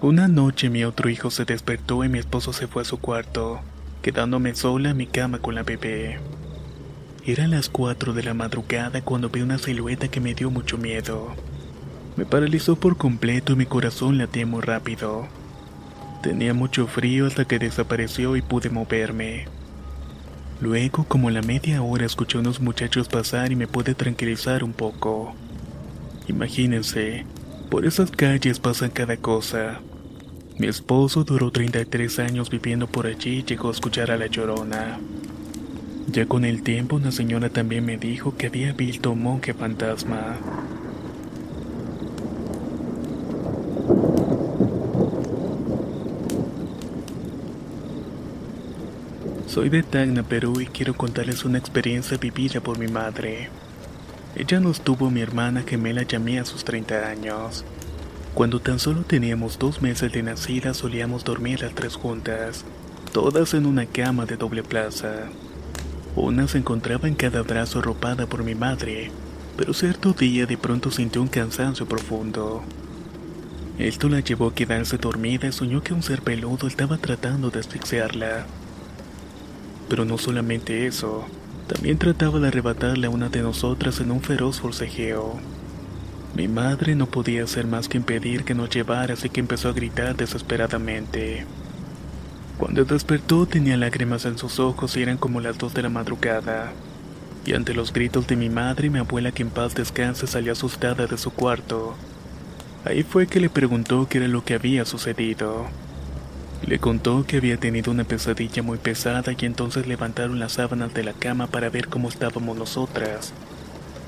Una 0.00 0.26
noche 0.26 0.70
mi 0.70 0.84
otro 0.84 1.10
hijo 1.10 1.30
se 1.30 1.44
despertó 1.44 2.02
y 2.02 2.08
mi 2.08 2.18
esposo 2.18 2.54
se 2.54 2.66
fue 2.66 2.80
a 2.80 2.86
su 2.86 2.96
cuarto, 2.96 3.60
quedándome 4.00 4.54
sola 4.54 4.88
en 4.88 4.96
mi 4.96 5.06
cama 5.06 5.40
con 5.40 5.54
la 5.54 5.64
bebé. 5.64 6.18
Eran 7.26 7.50
las 7.50 7.68
4 7.68 8.14
de 8.14 8.22
la 8.22 8.32
madrugada 8.32 9.02
cuando 9.02 9.28
vi 9.28 9.42
una 9.42 9.58
silueta 9.58 10.08
que 10.08 10.22
me 10.22 10.32
dio 10.32 10.50
mucho 10.50 10.78
miedo. 10.78 11.36
Me 12.18 12.26
paralizó 12.26 12.74
por 12.74 12.96
completo 12.96 13.52
y 13.52 13.56
mi 13.56 13.64
corazón 13.64 14.18
latía 14.18 14.44
muy 14.44 14.60
rápido. 14.60 15.28
Tenía 16.20 16.52
mucho 16.52 16.88
frío 16.88 17.26
hasta 17.28 17.44
que 17.44 17.60
desapareció 17.60 18.34
y 18.34 18.42
pude 18.42 18.70
moverme. 18.70 19.44
Luego, 20.60 21.04
como 21.04 21.30
la 21.30 21.42
media 21.42 21.80
hora, 21.80 22.04
escuché 22.04 22.36
a 22.36 22.40
unos 22.40 22.60
muchachos 22.60 23.06
pasar 23.06 23.52
y 23.52 23.54
me 23.54 23.68
pude 23.68 23.94
tranquilizar 23.94 24.64
un 24.64 24.72
poco. 24.72 25.32
Imagínense, 26.26 27.24
por 27.70 27.86
esas 27.86 28.10
calles 28.10 28.58
pasan 28.58 28.90
cada 28.90 29.16
cosa. 29.18 29.78
Mi 30.58 30.66
esposo 30.66 31.22
duró 31.22 31.52
33 31.52 32.18
años 32.18 32.50
viviendo 32.50 32.88
por 32.88 33.06
allí 33.06 33.38
y 33.38 33.44
llegó 33.44 33.68
a 33.68 33.72
escuchar 33.72 34.10
a 34.10 34.16
la 34.16 34.26
llorona. 34.26 34.98
Ya 36.08 36.26
con 36.26 36.44
el 36.44 36.64
tiempo 36.64 36.96
una 36.96 37.12
señora 37.12 37.48
también 37.48 37.86
me 37.86 37.96
dijo 37.96 38.36
que 38.36 38.48
había 38.48 38.72
visto 38.72 39.12
un 39.12 39.22
monje 39.22 39.54
fantasma. 39.54 40.36
Soy 49.58 49.70
de 49.70 49.82
Tacna, 49.82 50.22
Perú 50.22 50.60
y 50.60 50.66
quiero 50.66 50.94
contarles 50.94 51.44
una 51.44 51.58
experiencia 51.58 52.16
vivida 52.16 52.60
por 52.60 52.78
mi 52.78 52.86
madre. 52.86 53.48
Ella 54.36 54.60
nos 54.60 54.82
tuvo 54.82 55.10
mi 55.10 55.20
hermana 55.20 55.64
gemela 55.66 56.04
llamé 56.04 56.38
a 56.38 56.44
sus 56.44 56.62
30 56.62 57.08
años. 57.08 57.64
Cuando 58.34 58.60
tan 58.60 58.78
solo 58.78 59.02
teníamos 59.02 59.58
dos 59.58 59.82
meses 59.82 60.12
de 60.12 60.22
nacida 60.22 60.74
solíamos 60.74 61.24
dormir 61.24 61.60
las 61.60 61.74
tres 61.74 61.96
juntas, 61.96 62.64
todas 63.12 63.52
en 63.52 63.66
una 63.66 63.84
cama 63.86 64.26
de 64.26 64.36
doble 64.36 64.62
plaza. 64.62 65.28
Una 66.14 66.46
se 66.46 66.58
encontraba 66.58 67.08
en 67.08 67.16
cada 67.16 67.42
brazo 67.42 67.80
arropada 67.80 68.28
por 68.28 68.44
mi 68.44 68.54
madre, 68.54 69.10
pero 69.56 69.74
cierto 69.74 70.12
día 70.12 70.46
de 70.46 70.56
pronto 70.56 70.92
sintió 70.92 71.20
un 71.20 71.26
cansancio 71.26 71.84
profundo. 71.84 72.62
Esto 73.76 74.08
la 74.08 74.20
llevó 74.20 74.46
a 74.46 74.54
quedarse 74.54 74.98
dormida 74.98 75.48
y 75.48 75.52
soñó 75.52 75.82
que 75.82 75.94
un 75.94 76.04
ser 76.04 76.22
peludo 76.22 76.68
estaba 76.68 76.96
tratando 76.96 77.50
de 77.50 77.58
asfixiarla. 77.58 78.46
Pero 79.88 80.04
no 80.04 80.18
solamente 80.18 80.86
eso, 80.86 81.26
también 81.66 81.98
trataba 81.98 82.40
de 82.40 82.48
arrebatarle 82.48 83.06
a 83.06 83.10
una 83.10 83.28
de 83.28 83.42
nosotras 83.42 84.00
en 84.00 84.10
un 84.10 84.20
feroz 84.20 84.60
forcejeo. 84.60 85.38
Mi 86.34 86.46
madre 86.46 86.94
no 86.94 87.06
podía 87.06 87.44
hacer 87.44 87.66
más 87.66 87.88
que 87.88 87.98
impedir 87.98 88.44
que 88.44 88.54
nos 88.54 88.70
llevara, 88.70 89.14
así 89.14 89.28
que 89.28 89.40
empezó 89.40 89.68
a 89.68 89.72
gritar 89.72 90.16
desesperadamente. 90.16 91.44
Cuando 92.58 92.84
despertó 92.84 93.46
tenía 93.46 93.76
lágrimas 93.76 94.24
en 94.24 94.36
sus 94.36 94.58
ojos 94.58 94.96
y 94.96 95.02
eran 95.02 95.16
como 95.16 95.40
las 95.40 95.58
dos 95.58 95.74
de 95.74 95.82
la 95.82 95.88
madrugada. 95.88 96.72
Y 97.46 97.54
ante 97.54 97.72
los 97.72 97.92
gritos 97.92 98.26
de 98.26 98.36
mi 98.36 98.50
madre, 98.50 98.90
mi 98.90 98.98
abuela 98.98 99.32
que 99.32 99.42
en 99.42 99.50
paz 99.50 99.74
descanse 99.74 100.26
salió 100.26 100.52
asustada 100.52 101.06
de 101.06 101.16
su 101.16 101.30
cuarto. 101.30 101.94
Ahí 102.84 103.02
fue 103.02 103.26
que 103.26 103.40
le 103.40 103.48
preguntó 103.48 104.06
qué 104.08 104.18
era 104.18 104.28
lo 104.28 104.44
que 104.44 104.54
había 104.54 104.84
sucedido. 104.84 105.66
Le 106.66 106.78
contó 106.78 107.24
que 107.24 107.38
había 107.38 107.56
tenido 107.56 107.90
una 107.90 108.04
pesadilla 108.04 108.62
muy 108.62 108.78
pesada 108.78 109.24
y 109.38 109.46
entonces 109.46 109.86
levantaron 109.86 110.38
las 110.38 110.52
sábanas 110.52 110.92
de 110.92 111.04
la 111.04 111.12
cama 111.12 111.46
para 111.46 111.70
ver 111.70 111.88
cómo 111.88 112.08
estábamos 112.08 112.56
nosotras. 112.56 113.32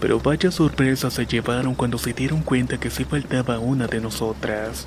Pero 0.00 0.18
vaya 0.20 0.50
sorpresa 0.50 1.10
se 1.10 1.26
llevaron 1.26 1.74
cuando 1.74 1.98
se 1.98 2.12
dieron 2.12 2.42
cuenta 2.42 2.78
que 2.80 2.90
sí 2.90 3.04
faltaba 3.04 3.58
una 3.58 3.86
de 3.86 4.00
nosotras. 4.00 4.86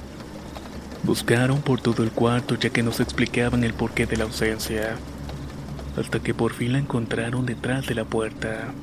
Buscaron 1.03 1.62
por 1.62 1.82
todo 1.82 2.03
el 2.03 2.12
cuarto 2.12 2.55
ya 2.55 2.70
que 2.70 2.84
nos 2.84 3.00
explicaban 3.00 3.63
el 3.63 3.74
porqué 3.74 4.05
de 4.05 4.17
la 4.17 4.24
ausencia, 4.24 4.96
hasta 5.98 6.20
que 6.20 6.34
por 6.34 6.53
fin 6.53 6.74
la 6.74 6.79
encontraron 6.79 7.46
detrás 7.46 7.88
de 7.88 7.96
la 7.96 8.05
puerta. 8.05 8.74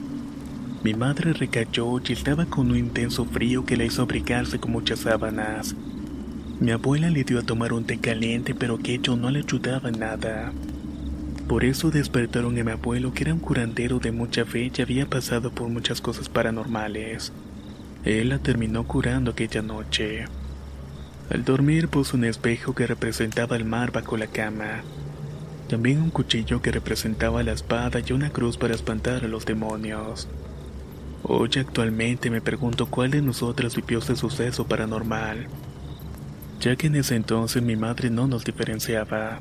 Mi 0.82 0.94
madre 0.94 1.32
recayó 1.32 2.00
y 2.06 2.12
estaba 2.12 2.46
con 2.46 2.70
un 2.70 2.76
intenso 2.76 3.24
frío 3.24 3.64
que 3.64 3.76
la 3.76 3.84
hizo 3.84 4.02
abrigarse 4.02 4.58
con 4.58 4.72
muchas 4.72 5.00
sábanas. 5.00 5.74
Mi 6.60 6.72
abuela 6.72 7.08
le 7.08 7.24
dio 7.24 7.38
a 7.38 7.42
tomar 7.42 7.72
un 7.72 7.84
té 7.84 7.96
caliente 7.96 8.54
pero 8.54 8.74
aquello 8.74 9.16
no 9.16 9.30
le 9.30 9.38
ayudaba 9.38 9.90
nada. 9.90 10.52
Por 11.48 11.64
eso 11.64 11.90
despertaron 11.90 12.58
a 12.58 12.62
mi 12.62 12.70
abuelo, 12.70 13.14
que 13.14 13.24
era 13.24 13.32
un 13.32 13.40
curandero 13.40 13.98
de 13.98 14.12
mucha 14.12 14.44
fe 14.44 14.70
y 14.76 14.82
había 14.82 15.06
pasado 15.06 15.50
por 15.50 15.70
muchas 15.70 16.02
cosas 16.02 16.28
paranormales. 16.28 17.32
Él 18.04 18.28
la 18.28 18.38
terminó 18.38 18.86
curando 18.86 19.30
aquella 19.30 19.62
noche. 19.62 20.26
Al 21.30 21.44
dormir 21.46 21.88
puso 21.88 22.18
un 22.18 22.24
espejo 22.24 22.74
que 22.74 22.86
representaba 22.86 23.56
el 23.56 23.64
mar 23.64 23.90
bajo 23.90 24.18
la 24.18 24.26
cama. 24.26 24.82
También 25.66 26.02
un 26.02 26.10
cuchillo 26.10 26.60
que 26.60 26.72
representaba 26.72 27.42
la 27.42 27.52
espada 27.52 28.00
y 28.06 28.12
una 28.12 28.28
cruz 28.30 28.58
para 28.58 28.74
espantar 28.74 29.24
a 29.24 29.28
los 29.28 29.46
demonios. 29.46 30.28
Hoy 31.22 31.50
actualmente 31.58 32.28
me 32.28 32.42
pregunto 32.42 32.84
cuál 32.86 33.12
de 33.12 33.22
nosotras 33.22 33.76
vivió 33.76 34.00
ese 34.00 34.14
suceso 34.14 34.66
paranormal, 34.66 35.46
ya 36.60 36.76
que 36.76 36.86
en 36.86 36.96
ese 36.96 37.16
entonces 37.16 37.62
mi 37.62 37.76
madre 37.76 38.10
no 38.10 38.26
nos 38.26 38.44
diferenciaba 38.44 39.40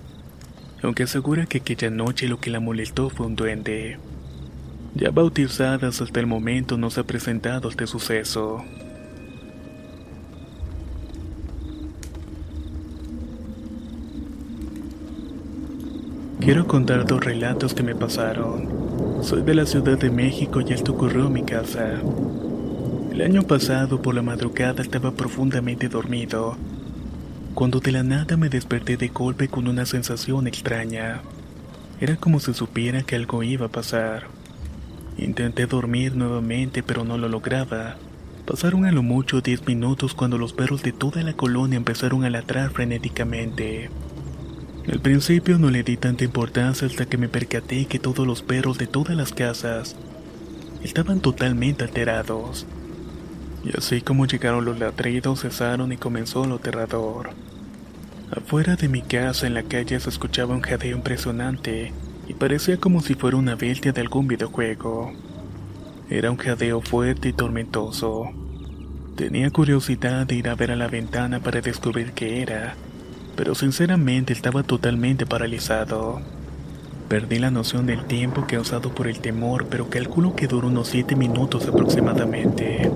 aunque 0.81 1.03
asegura 1.03 1.45
que 1.45 1.59
aquella 1.59 1.89
noche 1.89 2.27
lo 2.27 2.39
que 2.39 2.49
la 2.49 2.59
molestó 2.59 3.09
fue 3.09 3.25
un 3.25 3.35
duende. 3.35 3.97
Ya 4.95 5.11
bautizadas 5.11 6.01
hasta 6.01 6.19
el 6.19 6.27
momento 6.27 6.77
no 6.77 6.89
se 6.89 7.01
ha 7.01 7.03
presentado 7.03 7.69
este 7.69 7.85
suceso. 7.85 8.63
Quiero 16.39 16.65
contar 16.65 17.05
dos 17.05 17.23
relatos 17.23 17.73
que 17.73 17.83
me 17.83 17.93
pasaron. 17.93 18.69
Soy 19.21 19.41
de 19.41 19.53
la 19.53 19.65
Ciudad 19.65 19.97
de 19.99 20.09
México 20.09 20.61
y 20.61 20.73
esto 20.73 20.93
ocurrió 20.93 21.27
en 21.27 21.33
mi 21.33 21.43
casa. 21.43 22.01
El 23.11 23.21
año 23.21 23.43
pasado 23.43 24.01
por 24.01 24.15
la 24.15 24.21
madrugada 24.21 24.81
estaba 24.81 25.11
profundamente 25.11 25.89
dormido 25.89 26.55
cuando 27.53 27.79
de 27.79 27.91
la 27.91 28.03
nada 28.03 28.38
me 28.38 28.50
desperté 28.50 28.98
de 28.98 29.10
golpe 29.10 29.48
con 29.48 29.68
una 29.68 29.86
sensación 29.86 30.48
extraña. 30.48 31.22
Era 32.00 32.15
como 32.15 32.39
si 32.39 32.53
supiera 32.53 33.03
que 33.03 33.15
algo 33.15 33.44
iba 33.44 33.65
a 33.65 33.72
pasar. 33.72 34.27
Intenté 35.18 35.65
dormir 35.65 36.15
nuevamente 36.15 36.84
pero 36.84 37.03
no 37.03 37.18
lo 37.18 37.27
lograba. 37.27 37.98
Pasaron 38.46 38.86
a 38.86 38.91
lo 38.91 39.03
mucho 39.03 39.41
10 39.41 39.68
minutos 39.68 40.13
cuando 40.13 40.38
los 40.38 40.53
perros 40.53 40.82
de 40.82 40.91
toda 40.91 41.22
la 41.22 41.34
colonia 41.34 41.77
empezaron 41.77 42.24
a 42.24 42.29
ladrar 42.29 42.72
frenéticamente. 42.72 43.89
Al 44.91 45.00
principio 45.00 45.60
no 45.60 45.70
le 45.70 45.84
di 45.84 45.98
tanta 45.98 46.24
importancia 46.24 46.88
hasta 46.88 47.06
que 47.06 47.18
me 47.18 47.29
percaté 47.29 47.86
que 47.86 48.00
todos 48.00 48.25
los 48.25 48.41
perros 48.41 48.77
de 48.77 48.88
todas 48.88 49.15
las 49.15 49.34
casas 49.34 49.96
estaban 50.84 51.20
totalmente 51.20 51.84
alterados. 51.84 52.65
Y 53.63 53.78
así 53.78 54.01
como 54.01 54.25
llegaron 54.25 54.66
los 54.66 54.80
ladridos 54.80 55.42
cesaron 55.42 55.92
y 55.92 55.98
comenzó 55.98 56.46
lo 56.46 56.56
aterrador. 56.56 57.32
Afuera 58.32 58.75
de 58.75 58.88
mi 58.88 59.01
casa 59.01 59.48
en 59.48 59.56
la 59.56 59.63
calle 59.63 60.00
se 60.00 60.10
escuchaba 60.10 60.54
un 60.54 60.62
jadeo 60.62 60.96
impresionante 60.96 61.92
y 62.28 62.34
parecía 62.34 62.78
como 62.78 63.01
si 63.01 63.16
fuera 63.16 63.38
una 63.38 63.56
bestia 63.56 63.92
de 63.92 64.01
algún 64.01 64.28
videojuego. 64.28 65.12
Era 66.10 66.30
un 66.30 66.38
jadeo 66.38 66.80
fuerte 66.82 67.30
y 67.30 67.34
tormentoso. 67.34 68.25
Tenía 69.16 69.50
curiosidad 69.50 70.28
de 70.28 70.36
ir 70.36 70.48
a 70.48 70.56
ver 70.56 70.72
a 70.72 70.75
la 70.75 70.88
ventana 70.88 71.39
para 71.39 71.60
descubrir 71.60 72.13
qué 72.13 72.42
era, 72.42 72.75
pero 73.36 73.56
sinceramente 73.56 74.32
estaba 74.32 74.63
totalmente 74.63 75.25
paralizado. 75.25 76.22
Perdí 77.10 77.39
la 77.39 77.50
noción 77.50 77.88
del 77.88 78.06
tiempo 78.06 78.46
causado 78.48 78.94
por 78.94 79.08
el 79.08 79.20
temor, 79.20 79.66
pero 79.68 79.89
calculo 79.89 80.36
que 80.36 80.48
duró 80.48 80.68
unos 80.68 80.88
7 80.89 81.16
minutos 81.16 81.68
aproximadamente. 81.68 82.92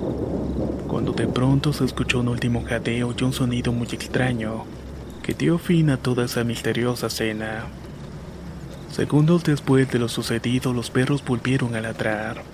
Cuando 0.94 1.10
de 1.10 1.26
pronto 1.26 1.72
se 1.72 1.84
escuchó 1.84 2.20
un 2.20 2.28
último 2.28 2.62
jadeo 2.64 3.12
y 3.18 3.24
un 3.24 3.32
sonido 3.32 3.72
muy 3.72 3.88
extraño, 3.88 4.64
que 5.24 5.34
dio 5.34 5.58
fin 5.58 5.90
a 5.90 5.96
toda 5.96 6.26
esa 6.26 6.44
misteriosa 6.44 7.10
cena. 7.10 7.64
Segundos 8.92 9.42
después 9.42 9.90
de 9.90 9.98
lo 9.98 10.08
sucedido, 10.08 10.72
los 10.72 10.90
perros 10.90 11.24
volvieron 11.24 11.74
a 11.74 11.80
ladrar. 11.80 12.44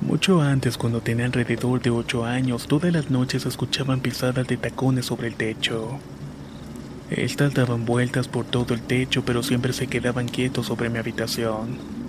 Mucho 0.00 0.40
antes, 0.40 0.78
cuando 0.78 1.02
tenía 1.02 1.26
alrededor 1.26 1.82
de 1.82 1.90
ocho 1.90 2.24
años, 2.24 2.66
todas 2.66 2.90
las 2.90 3.10
noches 3.10 3.44
escuchaban 3.44 4.00
pisadas 4.00 4.46
de 4.46 4.56
tacones 4.56 5.04
sobre 5.04 5.28
el 5.28 5.34
techo. 5.34 5.98
Estas 7.10 7.52
daban 7.52 7.84
vueltas 7.84 8.26
por 8.26 8.46
todo 8.46 8.72
el 8.72 8.80
techo, 8.80 9.22
pero 9.22 9.42
siempre 9.42 9.74
se 9.74 9.86
quedaban 9.86 10.28
quietos 10.28 10.64
sobre 10.64 10.88
mi 10.88 10.96
habitación. 10.98 12.03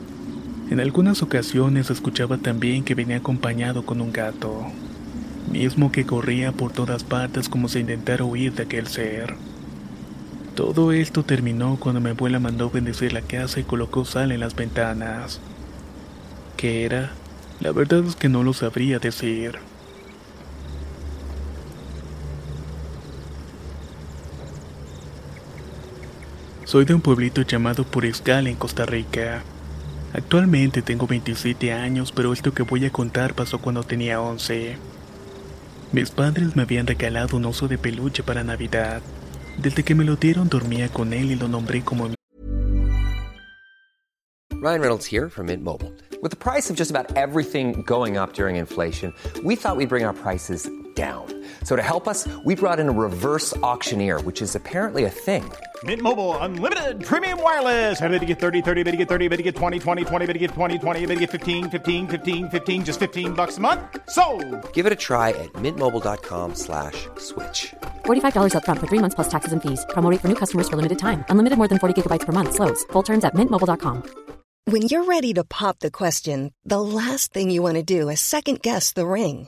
En 0.69 0.79
algunas 0.79 1.22
ocasiones 1.22 1.91
escuchaba 1.91 2.38
también 2.38 2.84
que 2.84 2.95
venía 2.95 3.17
acompañado 3.17 3.86
con 3.86 4.01
un 4.01 4.12
gato, 4.12 4.63
mismo 5.51 5.91
que 5.91 6.07
corría 6.07 6.51
por 6.53 6.72
todas 6.72 7.03
partes 7.03 7.50
como 7.50 7.69
si 7.69 7.79
intentara 7.79 8.25
huir 8.25 8.53
de 8.53 8.63
aquel 8.63 8.88
ser. 8.88 9.36
Todo 10.55 10.91
esto 10.91 11.24
terminó 11.24 11.77
cuando 11.79 12.01
mi 12.01 12.10
abuela 12.10 12.39
mandó 12.39 12.72
bendecir 12.72 13.13
la 13.13 13.22
casa 13.22 13.60
y 13.60 13.63
colocó 13.63 14.05
sal 14.05 14.31
en 14.31 14.39
las 14.39 14.55
ventanas. 14.55 15.39
¿Qué 16.57 16.84
era? 16.86 17.12
La 17.60 17.72
verdad 17.72 18.03
es 18.03 18.15
que 18.15 18.27
no 18.27 18.41
lo 18.41 18.53
sabría 18.53 18.98
decir. 18.98 19.60
Soy 26.63 26.86
de 26.86 26.95
un 26.95 27.01
pueblito 27.01 27.43
llamado 27.43 27.84
Puriscal 27.84 28.48
en 28.48 28.55
Costa 28.55 28.88
Rica. 28.88 29.43
Actualmente 30.15 30.81
tengo 30.81 31.07
27 31.07 31.74
años, 31.74 32.13
pero 32.13 32.31
esto 32.31 32.53
que 32.53 32.63
voy 32.63 32.86
a 32.86 32.89
contar 32.89 33.34
pasó 33.34 33.60
cuando 33.60 33.84
tenía 33.84 34.22
11. 34.22 34.77
Mis 35.91 36.10
padres 36.10 36.55
me 36.55 36.62
habían 36.62 36.88
regalado 36.88 37.36
un 37.36 37.43
oso 37.43 37.67
de 37.67 37.77
peluche 37.77 38.24
para 38.24 38.41
Navidad. 38.41 39.01
Desde 39.57 39.84
que 39.84 39.93
me 39.93 40.05
lo 40.05 40.15
dieron 40.15 40.48
dormía 40.48 40.88
con 40.88 41.12
él 41.12 41.31
y 41.31 41.36
lo 41.36 41.50
nombré 41.50 41.81
como 41.81 42.07
mi 42.07 42.15
Ryan 44.62 44.79
Reynolds 44.79 45.05
here 45.05 45.29
from 45.29 45.48
Mint 45.48 45.62
Mobile. 45.62 45.91
With 46.22 46.31
the 46.31 46.38
price 46.38 46.69
of 46.69 46.77
just 46.77 46.91
about 46.91 47.13
everything 47.17 47.84
going 47.86 48.17
up 48.17 48.31
during 48.31 48.55
inflation, 48.55 49.13
we 49.43 49.57
thought 49.57 49.75
we'd 49.75 49.89
bring 49.89 50.05
our 50.05 50.15
prices 50.15 50.69
down. 50.96 51.28
So 51.64 51.75
to 51.75 51.82
help 51.82 52.08
us, 52.08 52.25
we 52.46 52.56
brought 52.56 52.80
in 52.80 52.88
a 52.88 52.92
reverse 52.92 53.56
auctioneer, 53.58 54.22
which 54.22 54.42
is 54.42 54.56
apparently 54.56 55.04
a 55.04 55.10
thing. 55.10 55.52
Mint 55.84 56.02
Mobile 56.02 56.38
unlimited 56.38 57.04
premium 57.04 57.44
wireless. 57.44 58.00
Ready 58.00 58.20
to 58.20 58.25
get 58.25 58.40
30, 58.40 58.62
30, 58.62 58.84
bit 58.84 58.92
to 58.92 58.98
get 58.98 59.10
30, 59.10 59.28
bit 59.28 59.38
to 59.38 59.44
get 59.44 59.56
20, 59.58 59.78
20, 59.78 60.06
20, 60.06 60.25
bit 60.25 60.34
to 60.34 60.40
get 60.40 60.52
20, 60.52 60.80
20, 60.80 61.06
bit 61.06 61.16
to 61.16 61.20
get 61.20 61.32
15, 61.32 61.70
15, 61.70 62.08
15, 62.08 62.50
15 62.50 62.86
just 62.86 63.00
15 63.00 63.34
bucks 63.34 63.58
a 63.58 63.62
month. 63.62 63.82
So, 64.10 64.24
Give 64.72 64.86
it 64.86 64.94
a 64.94 64.96
try 64.96 65.32
at 65.32 65.52
mintmobile.com 65.54 66.56
slash 66.56 67.10
switch. 67.18 67.75
$45 68.06 68.54
upfront 68.56 68.80
for 68.80 68.88
three 68.88 69.00
months 69.00 69.16
plus 69.16 69.28
taxes 69.28 69.52
and 69.52 69.62
fees. 69.62 69.86
Promo 69.90 70.10
rate 70.10 70.22
for 70.22 70.30
new 70.30 70.40
customers 70.44 70.70
for 70.70 70.78
limited 70.78 70.98
time. 70.98 71.25
Unlimited 71.30 71.58
more 71.58 71.68
than 71.68 71.80
40 71.80 72.02
gigabytes 72.02 72.25
per 72.25 72.32
month. 72.32 72.56
Slows. 72.56 72.86
Full 72.94 73.04
terms 73.04 73.25
at 73.25 73.36
mintmobile.com. 73.36 74.04
When 74.68 74.82
you're 74.90 75.04
ready 75.04 75.32
to 75.36 75.44
pop 75.44 75.78
the 75.78 75.92
question, 75.92 76.52
the 76.64 76.82
last 76.82 77.32
thing 77.34 77.52
you 77.52 77.62
want 77.62 77.75
to 77.75 77.84
do 77.84 78.10
is 78.10 78.20
second 78.20 78.64
guess 78.64 78.94
the 78.94 79.06
ring. 79.06 79.48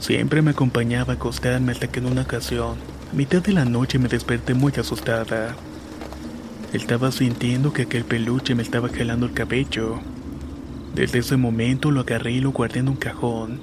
Siempre 0.00 0.40
me 0.40 0.52
acompañaba 0.52 1.12
a 1.12 1.16
acostarme 1.16 1.72
hasta 1.72 1.88
que 1.88 2.00
en 2.00 2.06
una 2.06 2.22
ocasión, 2.22 2.78
a 3.12 3.14
mitad 3.14 3.42
de 3.42 3.52
la 3.52 3.66
noche 3.66 3.98
me 3.98 4.08
desperté 4.08 4.54
muy 4.54 4.72
asustada. 4.78 5.54
Estaba 6.72 7.12
sintiendo 7.12 7.74
que 7.74 7.82
aquel 7.82 8.04
peluche 8.04 8.54
me 8.54 8.62
estaba 8.62 8.88
jalando 8.88 9.26
el 9.26 9.34
cabello. 9.34 10.00
Desde 10.94 11.18
ese 11.18 11.36
momento 11.36 11.90
lo 11.90 12.00
agarré 12.00 12.32
y 12.32 12.40
lo 12.40 12.50
guardé 12.50 12.80
en 12.80 12.88
un 12.88 12.96
cajón. 12.96 13.60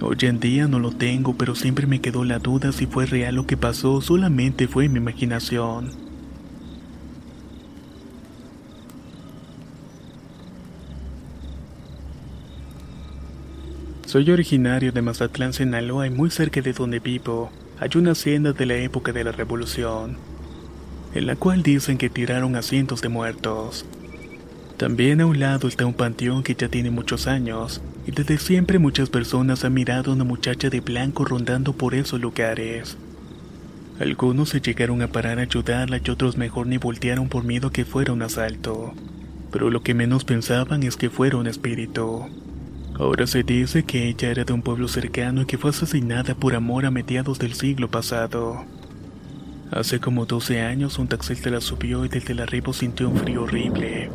Hoy 0.00 0.16
en 0.22 0.38
día 0.38 0.68
no 0.68 0.78
lo 0.78 0.92
tengo, 0.92 1.36
pero 1.36 1.56
siempre 1.56 1.88
me 1.88 2.00
quedó 2.00 2.24
la 2.24 2.38
duda 2.38 2.70
si 2.70 2.86
fue 2.86 3.04
real 3.04 3.34
lo 3.34 3.46
que 3.46 3.56
pasó 3.56 4.00
solamente 4.00 4.68
fue 4.68 4.88
mi 4.88 4.98
imaginación. 4.98 6.03
Soy 14.14 14.30
originario 14.30 14.92
de 14.92 15.02
Mazatlán, 15.02 15.52
Sinaloa 15.52 16.06
y 16.06 16.10
muy 16.10 16.30
cerca 16.30 16.60
de 16.60 16.72
donde 16.72 17.00
vivo 17.00 17.50
hay 17.80 17.90
una 17.96 18.12
hacienda 18.12 18.52
de 18.52 18.64
la 18.64 18.76
época 18.76 19.10
de 19.10 19.24
la 19.24 19.32
Revolución, 19.32 20.18
en 21.16 21.26
la 21.26 21.34
cual 21.34 21.64
dicen 21.64 21.98
que 21.98 22.10
tiraron 22.10 22.54
a 22.54 22.62
cientos 22.62 23.02
de 23.02 23.08
muertos. 23.08 23.84
También 24.76 25.20
a 25.20 25.26
un 25.26 25.40
lado 25.40 25.66
está 25.66 25.84
un 25.84 25.94
panteón 25.94 26.44
que 26.44 26.54
ya 26.54 26.68
tiene 26.68 26.90
muchos 26.90 27.26
años, 27.26 27.82
y 28.06 28.12
desde 28.12 28.38
siempre 28.38 28.78
muchas 28.78 29.10
personas 29.10 29.64
han 29.64 29.74
mirado 29.74 30.12
a 30.12 30.14
una 30.14 30.22
muchacha 30.22 30.70
de 30.70 30.78
blanco 30.78 31.24
rondando 31.24 31.72
por 31.72 31.96
esos 31.96 32.20
lugares. 32.20 32.96
Algunos 33.98 34.50
se 34.50 34.60
llegaron 34.60 35.02
a 35.02 35.08
parar 35.08 35.40
a 35.40 35.42
ayudarla 35.42 35.98
y 35.98 36.08
otros 36.08 36.36
mejor 36.36 36.68
ni 36.68 36.78
voltearon 36.78 37.28
por 37.28 37.42
miedo 37.42 37.72
que 37.72 37.84
fuera 37.84 38.12
un 38.12 38.22
asalto. 38.22 38.94
Pero 39.50 39.70
lo 39.70 39.82
que 39.82 39.92
menos 39.92 40.22
pensaban 40.24 40.84
es 40.84 40.96
que 40.96 41.10
fuera 41.10 41.36
un 41.36 41.48
espíritu. 41.48 42.28
Ahora 42.96 43.26
se 43.26 43.42
dice 43.42 43.82
que 43.82 44.08
ella 44.08 44.30
era 44.30 44.44
de 44.44 44.52
un 44.52 44.62
pueblo 44.62 44.86
cercano 44.86 45.42
y 45.42 45.46
que 45.46 45.58
fue 45.58 45.70
asesinada 45.70 46.36
por 46.36 46.54
amor 46.54 46.86
a 46.86 46.92
mediados 46.92 47.40
del 47.40 47.54
siglo 47.54 47.90
pasado. 47.90 48.64
Hace 49.72 49.98
como 49.98 50.26
12 50.26 50.62
años 50.62 51.00
un 51.00 51.08
taxista 51.08 51.50
la 51.50 51.60
subió 51.60 52.04
y 52.04 52.08
desde 52.08 52.32
el 52.32 52.40
arribo 52.40 52.72
sintió 52.72 53.08
un 53.08 53.16
frío 53.16 53.42
horrible. 53.42 54.10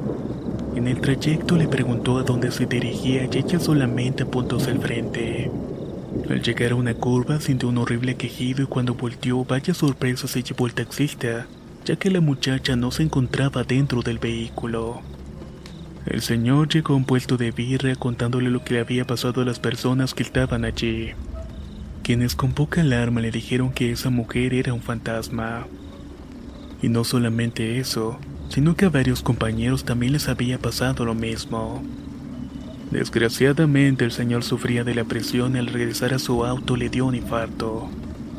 En 0.76 0.88
el 0.88 1.02
trayecto 1.02 1.58
le 1.58 1.68
preguntó 1.68 2.20
a 2.20 2.24
dónde 2.24 2.52
se 2.52 2.68
dirigía 2.68 3.26
y 3.26 3.38
ella 3.38 3.60
solamente 3.60 4.24
apuntó 4.24 4.56
hacia 4.56 4.72
el 4.72 4.80
frente. 4.80 5.52
Al 6.30 6.42
llegar 6.42 6.72
a 6.72 6.76
una 6.76 6.94
curva 6.94 7.42
sintió 7.42 7.68
un 7.68 7.80
horrible 7.80 8.16
quejido 8.16 8.64
y 8.64 8.68
cuando 8.68 8.94
volteó 8.94 9.44
vaya 9.44 9.74
sorpresa 9.74 10.30
se 10.30 10.42
llevó 10.42 10.68
el 10.68 10.74
taxista, 10.74 11.48
ya 11.84 11.98
que 11.98 12.10
la 12.10 12.22
muchacha 12.22 12.78
no 12.78 12.92
se 12.92 13.04
encontraba 13.04 13.66
dentro 13.66 14.02
del 14.02 14.20
vehículo. 14.20 15.02
El 16.06 16.22
señor 16.22 16.70
llegó 16.70 16.94
a 16.94 16.98
un 16.98 17.06
puesto 17.06 17.38
de 17.38 17.52
birra 17.52 17.94
contándole 17.96 18.50
lo 18.50 18.64
que 18.64 18.76
le 18.76 18.80
había 18.80 19.06
pasado 19.06 19.42
a 19.42 19.46
las 19.46 19.60
personas 19.60 20.14
que 20.14 20.24
estaban 20.24 20.64
allí, 20.64 21.12
quienes 22.04 22.36
con 22.36 22.54
poca 22.54 22.82
alarma 22.82 23.22
le 23.22 23.32
dijeron 23.32 23.72
que 23.72 23.92
esa 23.92 24.10
mujer 24.10 24.54
era 24.54 24.74
un 24.74 24.82
fantasma. 24.82 25.68
Y 26.82 26.88
no 26.88 27.04
solamente 27.04 27.80
eso, 27.80 28.18
sino 28.48 28.76
que 28.76 28.86
a 28.86 28.90
varios 28.90 29.22
compañeros 29.22 29.84
también 29.84 30.14
les 30.14 30.30
había 30.30 30.58
pasado 30.58 31.04
lo 31.04 31.14
mismo. 31.14 31.84
Desgraciadamente 32.92 34.06
el 34.06 34.12
señor 34.12 34.44
sufría 34.44 34.84
de 34.84 34.96
la 34.96 35.04
presión 35.04 35.56
y 35.56 35.60
al 35.60 35.68
regresar 35.68 36.14
a 36.14 36.20
su 36.20 36.46
auto 36.46 36.78
le 36.78 36.90
dio 36.90 37.06
un 37.06 37.16
infarto, 37.16 37.90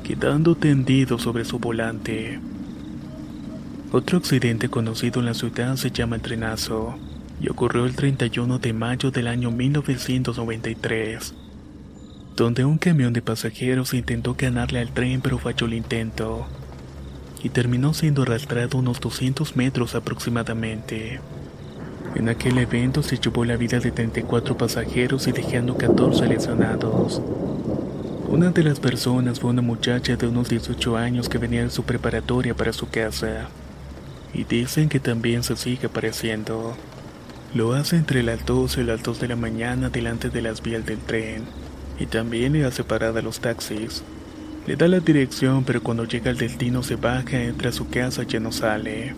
quedando 0.02 0.56
tendido 0.56 1.18
sobre 1.18 1.44
su 1.44 1.58
volante. 1.58 2.40
Otro 3.92 4.18
accidente 4.18 4.70
conocido 4.70 5.20
en 5.20 5.26
la 5.26 5.34
ciudad 5.34 5.76
se 5.76 5.90
llama 5.90 6.16
el 6.16 6.22
trenazo 6.22 6.98
y 7.40 7.48
ocurrió 7.48 7.86
el 7.86 7.96
31 7.96 8.58
de 8.58 8.72
mayo 8.72 9.10
del 9.10 9.26
año 9.26 9.50
1993, 9.50 11.34
donde 12.36 12.64
un 12.64 12.78
camión 12.78 13.12
de 13.12 13.22
pasajeros 13.22 13.94
intentó 13.94 14.34
ganarle 14.38 14.80
al 14.80 14.92
tren 14.92 15.20
pero 15.20 15.38
falló 15.38 15.66
el 15.66 15.74
intento 15.74 16.46
y 17.42 17.48
terminó 17.48 17.94
siendo 17.94 18.22
arrastrado 18.22 18.78
unos 18.78 19.00
200 19.00 19.56
metros 19.56 19.94
aproximadamente. 19.94 21.20
En 22.14 22.28
aquel 22.28 22.58
evento 22.58 23.02
se 23.02 23.18
llevó 23.18 23.44
la 23.44 23.56
vida 23.56 23.78
de 23.78 23.90
34 23.90 24.56
pasajeros 24.56 25.26
y 25.28 25.32
dejando 25.32 25.76
14 25.76 26.26
lesionados. 26.26 27.22
Una 28.28 28.50
de 28.50 28.62
las 28.62 28.80
personas 28.80 29.40
fue 29.40 29.50
una 29.50 29.62
muchacha 29.62 30.16
de 30.16 30.26
unos 30.26 30.48
18 30.48 30.96
años 30.96 31.28
que 31.28 31.38
venía 31.38 31.62
de 31.62 31.70
su 31.70 31.84
preparatoria 31.84 32.54
para 32.54 32.72
su 32.72 32.88
casa. 32.88 33.48
Y 34.34 34.44
dicen 34.44 34.88
que 34.88 35.00
también 35.00 35.42
se 35.42 35.56
sigue 35.56 35.86
apareciendo. 35.86 36.76
Lo 37.52 37.72
hace 37.72 37.96
entre 37.96 38.22
las 38.22 38.46
12 38.46 38.82
y 38.82 38.84
las 38.84 39.02
2 39.02 39.18
de 39.18 39.26
la 39.26 39.34
mañana 39.34 39.88
delante 39.88 40.30
de 40.30 40.40
las 40.40 40.62
vías 40.62 40.86
del 40.86 40.98
tren. 40.98 41.42
Y 41.98 42.06
también 42.06 42.52
le 42.52 42.64
hace 42.64 42.84
parada 42.84 43.18
a 43.18 43.22
los 43.22 43.40
taxis. 43.40 44.04
Le 44.68 44.76
da 44.76 44.86
la 44.86 45.00
dirección, 45.00 45.64
pero 45.64 45.82
cuando 45.82 46.04
llega 46.04 46.30
al 46.30 46.36
destino 46.36 46.84
se 46.84 46.94
baja, 46.94 47.42
entra 47.42 47.70
a 47.70 47.72
su 47.72 47.88
casa 47.88 48.22
y 48.22 48.26
ya 48.26 48.38
no 48.38 48.52
sale. 48.52 49.16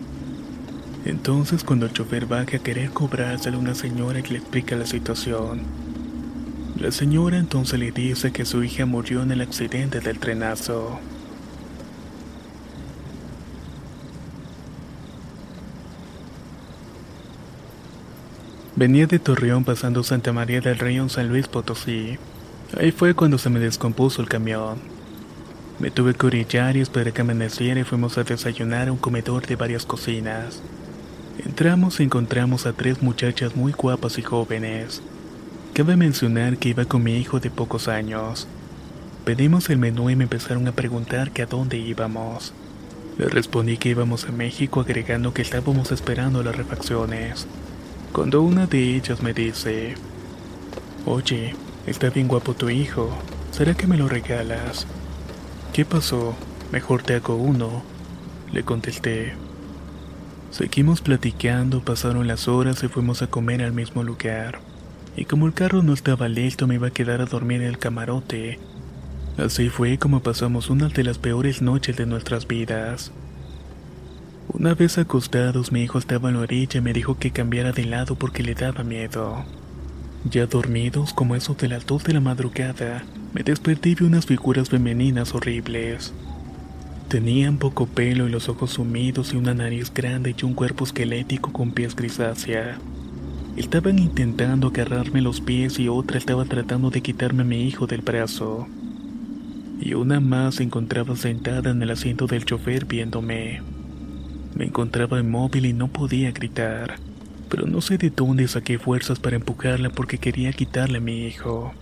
Entonces, 1.04 1.62
cuando 1.62 1.84
el 1.84 1.92
chofer 1.92 2.24
baja 2.24 2.56
a 2.56 2.62
querer 2.62 2.90
cobrar, 2.90 3.38
sale 3.38 3.58
una 3.58 3.74
señora 3.74 4.22
que 4.22 4.32
le 4.32 4.38
explica 4.38 4.76
la 4.76 4.86
situación. 4.86 5.60
La 6.80 6.90
señora 6.90 7.36
entonces 7.38 7.78
le 7.78 7.92
dice 7.92 8.32
que 8.32 8.46
su 8.46 8.64
hija 8.64 8.86
murió 8.86 9.22
en 9.22 9.32
el 9.32 9.42
accidente 9.42 10.00
del 10.00 10.18
trenazo. 10.18 11.00
Venía 18.74 19.06
de 19.06 19.18
Torreón 19.18 19.64
pasando 19.64 20.02
Santa 20.02 20.32
María 20.32 20.62
del 20.62 20.78
Río 20.78 21.02
en 21.02 21.10
San 21.10 21.28
Luis 21.28 21.46
Potosí. 21.46 22.16
Ahí 22.80 22.90
fue 22.90 23.12
cuando 23.12 23.36
se 23.36 23.50
me 23.50 23.60
descompuso 23.60 24.22
el 24.22 24.30
camión. 24.30 24.78
Me 25.78 25.90
tuve 25.90 26.14
que 26.14 26.26
orillar 26.26 26.78
y 26.78 26.80
esperé 26.80 27.12
que 27.12 27.20
amaneciera 27.20 27.80
y 27.80 27.84
fuimos 27.84 28.16
a 28.16 28.24
desayunar 28.24 28.88
a 28.88 28.92
un 28.92 28.96
comedor 28.96 29.46
de 29.46 29.56
varias 29.56 29.84
cocinas. 29.84 30.62
Entramos 31.44 32.00
y 32.00 32.04
encontramos 32.04 32.64
a 32.64 32.72
tres 32.72 33.02
muchachas 33.02 33.56
muy 33.56 33.72
guapas 33.72 34.16
y 34.16 34.22
jóvenes. 34.22 35.02
Cabe 35.74 35.96
mencionar 35.96 36.56
que 36.56 36.70
iba 36.70 36.86
con 36.86 37.02
mi 37.02 37.18
hijo 37.18 37.40
de 37.40 37.50
pocos 37.50 37.88
años. 37.88 38.48
Pedimos 39.26 39.68
el 39.68 39.76
menú 39.76 40.08
y 40.08 40.16
me 40.16 40.24
empezaron 40.24 40.66
a 40.66 40.72
preguntar 40.72 41.30
que 41.30 41.42
a 41.42 41.46
dónde 41.46 41.76
íbamos. 41.76 42.54
Les 43.18 43.30
respondí 43.30 43.76
que 43.76 43.90
íbamos 43.90 44.24
a 44.24 44.32
México 44.32 44.80
agregando 44.80 45.34
que 45.34 45.42
estábamos 45.42 45.92
esperando 45.92 46.42
las 46.42 46.56
refacciones. 46.56 47.46
Cuando 48.12 48.42
una 48.42 48.66
de 48.66 48.94
ellas 48.94 49.22
me 49.22 49.32
dice, 49.32 49.94
Oye, 51.06 51.54
está 51.86 52.10
bien 52.10 52.28
guapo 52.28 52.52
tu 52.52 52.68
hijo, 52.68 53.08
¿será 53.52 53.72
que 53.72 53.86
me 53.86 53.96
lo 53.96 54.06
regalas? 54.06 54.86
¿Qué 55.72 55.86
pasó? 55.86 56.34
Mejor 56.72 57.02
te 57.02 57.14
hago 57.14 57.36
uno, 57.36 57.82
le 58.52 58.64
contesté. 58.64 59.32
Seguimos 60.50 61.00
platicando, 61.00 61.80
pasaron 61.80 62.26
las 62.26 62.48
horas 62.48 62.84
y 62.84 62.88
fuimos 62.88 63.22
a 63.22 63.28
comer 63.28 63.62
al 63.62 63.72
mismo 63.72 64.02
lugar. 64.02 64.60
Y 65.16 65.24
como 65.24 65.46
el 65.46 65.54
carro 65.54 65.82
no 65.82 65.94
estaba 65.94 66.28
listo, 66.28 66.66
me 66.66 66.74
iba 66.74 66.88
a 66.88 66.92
quedar 66.92 67.22
a 67.22 67.26
dormir 67.26 67.62
en 67.62 67.68
el 67.68 67.78
camarote. 67.78 68.58
Así 69.38 69.70
fue 69.70 69.96
como 69.96 70.20
pasamos 70.20 70.68
una 70.68 70.88
de 70.88 71.02
las 71.02 71.16
peores 71.16 71.62
noches 71.62 71.96
de 71.96 72.04
nuestras 72.04 72.46
vidas. 72.46 73.10
Una 74.54 74.74
vez 74.74 74.98
acostados, 74.98 75.72
mi 75.72 75.82
hijo 75.82 75.98
estaba 75.98 76.28
en 76.28 76.34
la 76.34 76.42
orilla 76.42 76.78
y 76.78 76.82
me 76.82 76.92
dijo 76.92 77.16
que 77.16 77.30
cambiara 77.30 77.72
de 77.72 77.86
lado 77.86 78.16
porque 78.16 78.42
le 78.42 78.54
daba 78.54 78.84
miedo. 78.84 79.46
Ya 80.30 80.46
dormidos, 80.46 81.14
como 81.14 81.34
eso 81.34 81.54
de 81.54 81.68
las 81.68 81.86
dos 81.86 82.04
de 82.04 82.12
la 82.12 82.20
madrugada, 82.20 83.02
me 83.32 83.42
desperté 83.42 83.88
y 83.88 83.94
vi 83.94 84.04
unas 84.04 84.26
figuras 84.26 84.68
femeninas 84.68 85.34
horribles. 85.34 86.12
Tenían 87.08 87.56
poco 87.56 87.86
pelo 87.86 88.28
y 88.28 88.30
los 88.30 88.50
ojos 88.50 88.72
sumidos 88.72 89.32
y 89.32 89.38
una 89.38 89.54
nariz 89.54 89.92
grande 89.92 90.34
y 90.38 90.44
un 90.44 90.52
cuerpo 90.52 90.84
esquelético 90.84 91.50
con 91.50 91.72
pies 91.72 91.96
grisácea. 91.96 92.78
Estaban 93.56 93.98
intentando 93.98 94.68
agarrarme 94.68 95.22
los 95.22 95.40
pies 95.40 95.78
y 95.78 95.88
otra 95.88 96.18
estaba 96.18 96.44
tratando 96.44 96.90
de 96.90 97.00
quitarme 97.00 97.42
a 97.42 97.46
mi 97.46 97.66
hijo 97.66 97.86
del 97.86 98.02
brazo. 98.02 98.66
Y 99.80 99.94
una 99.94 100.20
más 100.20 100.56
se 100.56 100.62
encontraba 100.62 101.16
sentada 101.16 101.70
en 101.70 101.82
el 101.82 101.90
asiento 101.90 102.26
del 102.26 102.44
chofer 102.44 102.84
viéndome. 102.84 103.81
Me 104.54 104.66
encontraba 104.66 105.18
inmóvil 105.18 105.66
y 105.66 105.72
no 105.72 105.88
podía 105.88 106.30
gritar, 106.30 106.96
pero 107.48 107.66
no 107.66 107.80
sé 107.80 107.98
de 107.98 108.10
dónde 108.10 108.48
saqué 108.48 108.78
fuerzas 108.78 109.18
para 109.18 109.36
empujarla 109.36 109.90
porque 109.90 110.18
quería 110.18 110.52
quitarle 110.52 110.98
a 110.98 111.00
mi 111.00 111.26
hijo. 111.26 111.72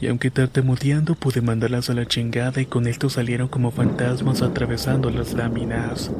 Y 0.00 0.06
aunque 0.06 0.30
tartamudeando 0.30 1.14
pude 1.14 1.42
mandarlas 1.42 1.90
a 1.90 1.94
la 1.94 2.06
chingada 2.06 2.60
y 2.60 2.66
con 2.66 2.86
esto 2.86 3.10
salieron 3.10 3.48
como 3.48 3.70
fantasmas 3.70 4.40
atravesando 4.40 5.10
las 5.10 5.34
láminas. 5.34 6.10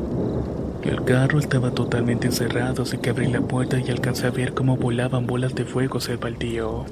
El 0.82 1.04
carro 1.04 1.38
estaba 1.38 1.70
totalmente 1.70 2.30
cerrado, 2.32 2.82
así 2.82 2.98
que 2.98 3.10
abrí 3.10 3.28
la 3.28 3.40
puerta 3.40 3.78
y 3.78 3.90
alcancé 3.90 4.26
a 4.26 4.30
ver 4.30 4.54
cómo 4.54 4.76
volaban 4.76 5.26
bolas 5.26 5.54
de 5.54 5.64
fuego 5.64 5.98
hacia 5.98 6.12
el 6.12 6.18
baldío. 6.18 6.86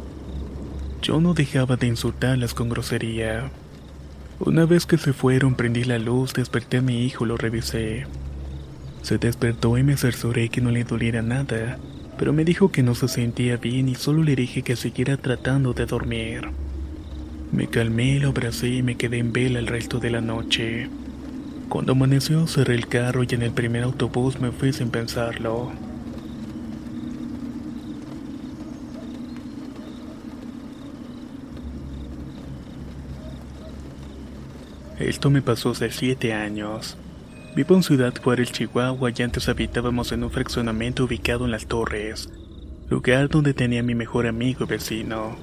Yo 1.02 1.20
no 1.20 1.34
dejaba 1.34 1.76
de 1.76 1.86
insultarlas 1.86 2.54
con 2.54 2.68
grosería. 2.68 3.50
Una 4.40 4.66
vez 4.66 4.86
que 4.86 4.98
se 4.98 5.12
fueron, 5.12 5.54
prendí 5.54 5.84
la 5.84 5.98
luz, 5.98 6.34
desperté 6.34 6.78
a 6.78 6.82
mi 6.82 7.04
hijo 7.04 7.24
lo 7.24 7.36
revisé. 7.36 8.06
Se 9.02 9.18
despertó 9.18 9.78
y 9.78 9.82
me 9.82 9.96
cercioré 9.96 10.48
que 10.48 10.60
no 10.60 10.70
le 10.70 10.84
doliera 10.84 11.22
nada, 11.22 11.78
pero 12.18 12.32
me 12.32 12.44
dijo 12.44 12.70
que 12.70 12.82
no 12.82 12.94
se 12.94 13.08
sentía 13.08 13.56
bien 13.56 13.88
y 13.88 13.94
solo 13.94 14.22
le 14.22 14.36
dije 14.36 14.62
que 14.62 14.76
siguiera 14.76 15.16
tratando 15.16 15.72
de 15.72 15.86
dormir. 15.86 16.48
Me 17.52 17.68
calmé, 17.68 18.18
lo 18.18 18.28
abracé 18.28 18.68
y 18.68 18.82
me 18.82 18.96
quedé 18.96 19.18
en 19.18 19.32
vela 19.32 19.58
el 19.58 19.66
resto 19.66 19.98
de 20.00 20.10
la 20.10 20.20
noche. 20.20 20.90
Cuando 21.68 21.92
amaneció 21.92 22.46
cerré 22.46 22.74
el 22.74 22.88
carro 22.88 23.22
y 23.22 23.34
en 23.34 23.42
el 23.42 23.52
primer 23.52 23.84
autobús 23.84 24.40
me 24.40 24.52
fui 24.52 24.72
sin 24.72 24.90
pensarlo. 24.90 25.72
Esto 34.98 35.30
me 35.30 35.42
pasó 35.42 35.70
hace 35.70 35.90
siete 35.90 36.34
años. 36.34 36.96
Vivo 37.58 37.74
en 37.74 37.82
Ciudad 37.82 38.14
Juárez, 38.22 38.52
Chihuahua, 38.52 39.10
y 39.10 39.20
antes 39.20 39.48
habitábamos 39.48 40.12
en 40.12 40.22
un 40.22 40.30
fraccionamiento 40.30 41.02
ubicado 41.02 41.44
en 41.44 41.50
las 41.50 41.66
Torres, 41.66 42.28
lugar 42.88 43.28
donde 43.28 43.52
tenía 43.52 43.82
mi 43.82 43.96
mejor 43.96 44.28
amigo 44.28 44.64
vecino. 44.64 45.34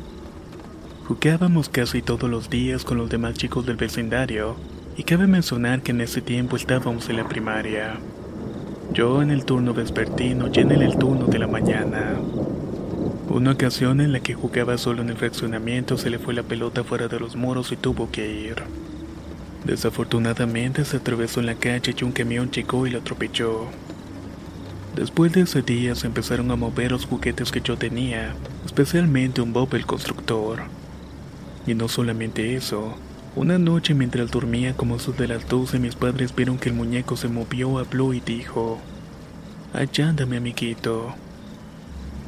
Jugábamos 1.10 1.68
casi 1.68 2.02
todos 2.02 2.30
los 2.30 2.50
días 2.50 2.86
con 2.86 2.98
los 3.00 3.10
demás 3.10 3.34
chicos 3.34 3.66
del 3.66 3.76
vecindario, 3.76 4.56
y 4.96 5.04
cabe 5.04 5.28
mencionar 5.28 5.82
que 5.82 5.92
en 5.92 6.00
ese 6.00 6.22
tiempo 6.22 6.56
estábamos 6.56 7.10
en 7.10 7.18
la 7.18 7.28
primaria. 7.28 7.98
Yo 8.94 9.22
en 9.22 9.30
el 9.30 9.44
turno 9.44 9.74
vespertino 9.74 10.50
y 10.54 10.60
en 10.60 10.72
el 10.72 10.98
turno 10.98 11.26
de 11.26 11.40
la 11.40 11.48
mañana. 11.48 12.14
Una 13.28 13.52
ocasión 13.52 14.00
en 14.00 14.14
la 14.14 14.22
que 14.22 14.36
jugaba 14.36 14.78
solo 14.78 15.02
en 15.02 15.10
el 15.10 15.18
fraccionamiento 15.18 15.98
se 15.98 16.10
le 16.10 16.20
fue 16.20 16.34
la 16.34 16.44
pelota 16.44 16.86
fuera 16.86 17.10
de 17.10 17.20
los 17.20 17.36
muros 17.36 17.74
y 17.74 17.76
tuvo 17.76 18.10
que 18.10 18.26
ir. 18.26 18.85
Desafortunadamente 19.66 20.86
se 20.86 20.98
atravesó 20.98 21.40
en 21.40 21.48
la 21.48 21.56
calle 21.56 21.96
y 22.00 22.04
un 22.04 22.12
camión 22.12 22.52
llegó 22.52 22.86
y 22.86 22.92
lo 22.92 23.00
atropelló. 23.00 23.66
Después 24.96 25.34
de 25.34 25.42
ese 25.42 25.64
día 25.64 25.96
se 25.96 26.06
empezaron 26.06 26.52
a 26.52 26.56
mover 26.56 26.92
los 26.92 27.06
juguetes 27.06 27.52
que 27.52 27.62
yo 27.62 27.76
tenía, 27.76 28.36
especialmente 28.64 29.42
un 29.42 29.54
Bob 29.54 29.74
el 29.74 29.88
constructor. 29.88 30.62
Y 31.66 31.74
no 31.74 31.88
solamente 31.88 32.56
eso, 32.56 32.96
una 33.36 33.58
noche 33.58 33.96
mientras 33.96 34.30
dormía 34.30 34.78
como 34.78 35.00
sus 35.00 35.18
de 35.18 35.28
las 35.28 35.50
12 35.50 35.80
mis 35.80 35.96
padres 35.96 36.34
vieron 36.34 36.60
que 36.60 36.70
el 36.70 36.76
muñeco 36.76 37.18
se 37.18 37.28
movió, 37.28 37.80
habló 37.80 38.14
y 38.14 38.20
dijo, 38.20 38.80
Allá 39.74 40.10
anda 40.10 40.28
mi 40.28 40.38
amiguito. 40.38 41.16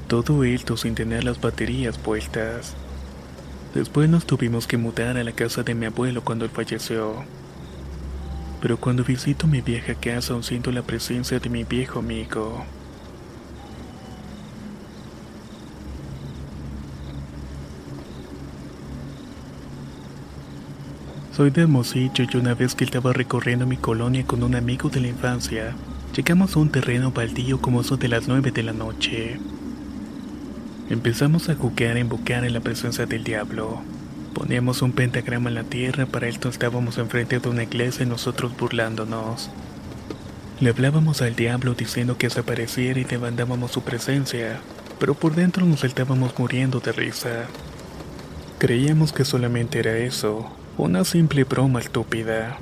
Todo 0.07 0.43
esto 0.43 0.75
sin 0.75 0.95
tener 0.95 1.23
las 1.23 1.39
baterías 1.39 1.97
puestas. 1.99 2.75
Después 3.73 4.09
nos 4.09 4.25
tuvimos 4.25 4.65
que 4.65 4.77
mudar 4.77 5.17
a 5.17 5.23
la 5.23 5.31
casa 5.31 5.63
de 5.63 5.75
mi 5.75 5.85
abuelo 5.85 6.23
cuando 6.23 6.45
él 6.45 6.51
falleció. 6.51 7.23
Pero 8.61 8.77
cuando 8.77 9.03
visito 9.03 9.45
mi 9.45 9.61
vieja 9.61 9.93
casa 9.93 10.33
aún 10.33 10.43
siento 10.43 10.71
la 10.71 10.81
presencia 10.81 11.39
de 11.39 11.49
mi 11.49 11.63
viejo 11.63 11.99
amigo. 11.99 12.65
Soy 21.37 21.51
de 21.51 21.61
Hermosillo 21.61 22.25
y 22.33 22.37
una 22.37 22.55
vez 22.55 22.73
que 22.73 22.83
estaba 22.83 23.13
recorriendo 23.13 23.67
mi 23.67 23.77
colonia 23.77 24.25
con 24.25 24.41
un 24.41 24.55
amigo 24.55 24.89
de 24.89 25.01
la 25.01 25.07
infancia, 25.09 25.75
llegamos 26.15 26.55
a 26.55 26.59
un 26.59 26.69
terreno 26.69 27.11
baldío 27.11 27.61
como 27.61 27.83
son 27.83 27.99
de 27.99 28.07
las 28.07 28.27
9 28.27 28.49
de 28.49 28.63
la 28.63 28.73
noche. 28.73 29.39
Empezamos 30.89 31.49
a 31.49 31.55
jugar 31.55 31.97
a 31.97 31.99
invocar 31.99 32.45
en 32.45 32.53
la 32.53 32.61
presencia 32.61 33.05
del 33.05 33.25
diablo. 33.25 33.81
Poníamos 34.33 34.81
un 34.81 34.93
pentagrama 34.93 35.49
en 35.49 35.55
la 35.55 35.65
tierra, 35.65 36.05
para 36.05 36.29
esto 36.29 36.47
estábamos 36.47 36.97
enfrente 36.97 37.39
de 37.39 37.49
una 37.49 37.63
iglesia 37.63 38.05
y 38.05 38.09
nosotros 38.09 38.55
burlándonos. 38.57 39.49
Le 40.61 40.69
hablábamos 40.69 41.21
al 41.21 41.35
diablo 41.35 41.73
diciendo 41.73 42.17
que 42.17 42.27
desapareciera 42.27 43.01
y 43.01 43.03
demandábamos 43.03 43.71
su 43.71 43.81
presencia, 43.81 44.61
pero 44.97 45.13
por 45.13 45.35
dentro 45.35 45.65
nos 45.65 45.83
estábamos 45.83 46.39
muriendo 46.39 46.79
de 46.79 46.93
risa. 46.93 47.47
Creíamos 48.57 49.11
que 49.11 49.25
solamente 49.25 49.79
era 49.79 49.97
eso, 49.97 50.49
una 50.77 51.03
simple 51.03 51.43
broma 51.43 51.81
estúpida. 51.81 52.59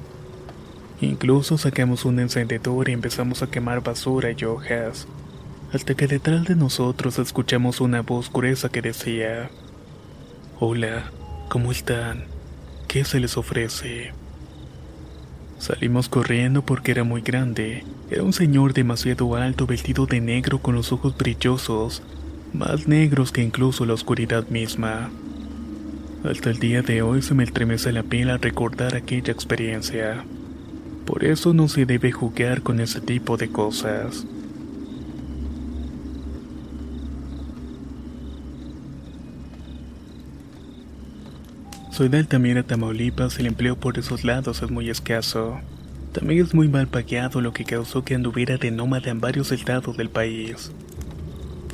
Incluso 0.99 1.59
sacamos 1.59 2.05
un 2.05 2.19
encendedor 2.19 2.89
y 2.89 2.93
empezamos 2.93 3.43
a 3.43 3.51
quemar 3.51 3.83
basura 3.83 4.31
y 4.35 4.45
hojas 4.45 5.07
hasta 5.75 5.93
que 5.93 6.07
detrás 6.07 6.45
de 6.45 6.55
nosotros 6.55 7.19
escuchamos 7.19 7.81
una 7.81 8.01
voz 8.01 8.31
gruesa 8.31 8.69
que 8.69 8.81
decía, 8.81 9.49
Hola, 10.57 11.11
¿cómo 11.49 11.73
están? 11.73 12.23
¿Qué 12.87 13.03
se 13.03 13.19
les 13.19 13.35
ofrece? 13.35 14.13
Salimos 15.59 16.07
corriendo 16.07 16.61
porque 16.65 16.91
era 16.91 17.03
muy 17.03 17.21
grande. 17.21 17.83
Era 18.09 18.23
un 18.23 18.31
señor 18.31 18.73
demasiado 18.73 19.35
alto 19.35 19.67
vestido 19.67 20.05
de 20.05 20.21
negro 20.21 20.59
con 20.59 20.75
los 20.75 20.93
ojos 20.93 21.17
brillosos, 21.17 22.01
más 22.53 22.87
negros 22.87 23.33
que 23.33 23.43
incluso 23.43 23.85
la 23.85 23.95
oscuridad 23.95 24.47
misma. 24.47 25.09
Hasta 26.23 26.51
el 26.51 26.59
día 26.59 26.83
de 26.83 27.01
hoy 27.01 27.21
se 27.21 27.33
me 27.33 27.43
estremece 27.43 27.91
la 27.91 28.03
piel 28.03 28.29
al 28.29 28.39
recordar 28.39 28.95
aquella 28.95 29.33
experiencia. 29.33 30.23
Por 31.05 31.25
eso 31.25 31.53
no 31.53 31.67
se 31.67 31.85
debe 31.85 32.13
jugar 32.13 32.61
con 32.61 32.79
ese 32.79 33.01
tipo 33.01 33.35
de 33.35 33.49
cosas. 33.49 34.25
Soy 41.95 42.09
de 42.09 42.17
Altamira, 42.17 42.61
Tamaulipas, 42.61 43.39
el 43.39 43.45
empleo 43.45 43.77
por 43.77 43.97
esos 43.97 44.25
lados 44.25 44.61
es 44.61 44.69
muy 44.69 44.89
escaso. 44.89 45.61
También 46.11 46.43
es 46.43 46.53
muy 46.53 46.67
mal 46.67 46.87
pagado 46.87 47.39
lo 47.39 47.53
que 47.53 47.63
causó 47.63 48.03
que 48.03 48.15
anduviera 48.15 48.57
de 48.57 48.69
nómada 48.69 49.09
en 49.09 49.21
varios 49.21 49.53
estados 49.53 49.95
del 49.95 50.09
país. 50.09 50.73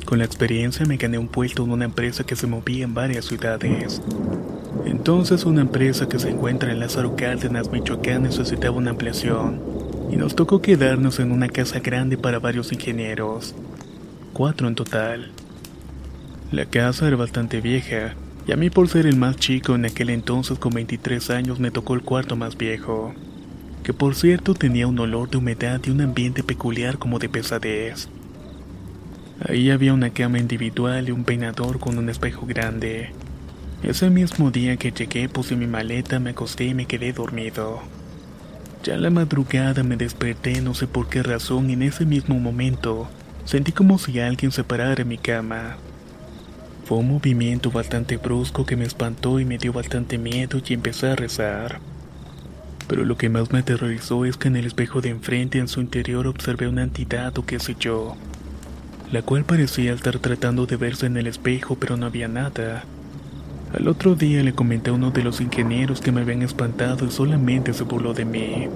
Con 0.04 0.20
la 0.20 0.24
experiencia 0.24 0.86
me 0.86 0.96
gané 0.96 1.18
un 1.18 1.26
puesto 1.26 1.64
en 1.64 1.72
una 1.72 1.86
empresa 1.86 2.22
que 2.22 2.36
se 2.36 2.46
movía 2.46 2.84
en 2.84 2.94
varias 2.94 3.24
ciudades. 3.24 4.00
Entonces 4.84 5.44
una 5.44 5.62
empresa 5.62 6.08
que 6.08 6.20
se 6.20 6.30
encuentra 6.30 6.70
en 6.70 6.78
Lázaro 6.78 7.16
Cárdenas, 7.16 7.72
Michoacán, 7.72 8.22
necesitaba 8.22 8.76
una 8.76 8.90
ampliación 8.90 9.60
y 10.08 10.14
nos 10.14 10.36
tocó 10.36 10.62
quedarnos 10.62 11.18
en 11.18 11.32
una 11.32 11.48
casa 11.48 11.80
grande 11.80 12.16
para 12.16 12.38
varios 12.38 12.70
ingenieros, 12.70 13.56
cuatro 14.32 14.68
en 14.68 14.76
total. 14.76 15.32
La 16.52 16.66
casa 16.66 17.08
era 17.08 17.16
bastante 17.16 17.60
vieja 17.60 18.14
y 18.46 18.52
a 18.52 18.56
mí 18.56 18.70
por 18.70 18.88
ser 18.88 19.06
el 19.06 19.16
más 19.16 19.36
chico 19.36 19.74
en 19.74 19.84
aquel 19.84 20.10
entonces 20.10 20.58
con 20.58 20.72
23 20.74 21.30
años 21.30 21.60
me 21.60 21.70
tocó 21.70 21.94
el 21.94 22.02
cuarto 22.02 22.36
más 22.36 22.56
viejo, 22.56 23.14
que 23.82 23.92
por 23.92 24.14
cierto 24.14 24.54
tenía 24.54 24.86
un 24.86 24.98
olor 24.98 25.30
de 25.30 25.38
humedad 25.38 25.80
y 25.84 25.90
un 25.90 26.00
ambiente 26.00 26.42
peculiar 26.42 26.98
como 26.98 27.18
de 27.18 27.28
pesadez. 27.28 28.08
Ahí 29.48 29.70
había 29.70 29.94
una 29.94 30.10
cama 30.10 30.38
individual 30.38 31.08
y 31.08 31.12
un 31.12 31.24
peinador 31.24 31.80
con 31.80 31.98
un 31.98 32.08
espejo 32.08 32.46
grande. 32.46 33.10
Ese 33.82 34.10
mismo 34.10 34.52
día 34.52 34.76
que 34.76 34.92
llegué 34.92 35.28
puse 35.28 35.56
mi 35.56 35.66
maleta, 35.66 36.20
me 36.20 36.30
acosté 36.30 36.66
y 36.66 36.74
me 36.74 36.86
quedé 36.86 37.12
dormido. 37.12 37.80
Ya 38.84 38.96
la 38.96 39.10
madrugada 39.10 39.82
me 39.82 39.96
desperté, 39.96 40.60
no 40.60 40.74
sé 40.74 40.86
por 40.86 41.08
qué 41.08 41.22
razón, 41.22 41.70
en 41.70 41.82
ese 41.82 42.04
mismo 42.04 42.38
momento 42.38 43.08
sentí 43.44 43.72
como 43.72 43.98
si 43.98 44.20
alguien 44.20 44.52
se 44.52 44.64
parara 44.64 45.02
en 45.02 45.08
mi 45.08 45.18
cama. 45.18 45.76
Un 46.94 47.08
movimiento 47.08 47.70
bastante 47.70 48.18
brusco 48.18 48.66
que 48.66 48.76
me 48.76 48.84
espantó 48.84 49.40
y 49.40 49.46
me 49.46 49.56
dio 49.56 49.72
bastante 49.72 50.18
miedo 50.18 50.60
y 50.68 50.74
empecé 50.74 51.08
a 51.08 51.16
rezar. 51.16 51.80
Pero 52.86 53.06
lo 53.06 53.16
que 53.16 53.30
más 53.30 53.50
me 53.50 53.60
aterrorizó 53.60 54.26
es 54.26 54.36
que 54.36 54.48
en 54.48 54.56
el 54.56 54.66
espejo 54.66 55.00
de 55.00 55.08
enfrente 55.08 55.58
en 55.58 55.68
su 55.68 55.80
interior 55.80 56.26
observé 56.26 56.68
una 56.68 56.82
entidad 56.82 57.36
o 57.38 57.46
qué 57.46 57.58
sé 57.58 57.76
yo, 57.80 58.14
la 59.10 59.22
cual 59.22 59.44
parecía 59.44 59.94
estar 59.94 60.18
tratando 60.18 60.66
de 60.66 60.76
verse 60.76 61.06
en 61.06 61.16
el 61.16 61.28
espejo 61.28 61.76
pero 61.76 61.96
no 61.96 62.04
había 62.04 62.28
nada. 62.28 62.84
Al 63.74 63.88
otro 63.88 64.14
día 64.14 64.42
le 64.42 64.52
comenté 64.52 64.90
a 64.90 64.92
uno 64.92 65.10
de 65.10 65.24
los 65.24 65.40
ingenieros 65.40 66.02
que 66.02 66.12
me 66.12 66.20
habían 66.20 66.42
espantado 66.42 67.06
y 67.06 67.10
solamente 67.10 67.72
se 67.72 67.84
burló 67.84 68.12
de 68.12 68.26
mí. 68.26 68.68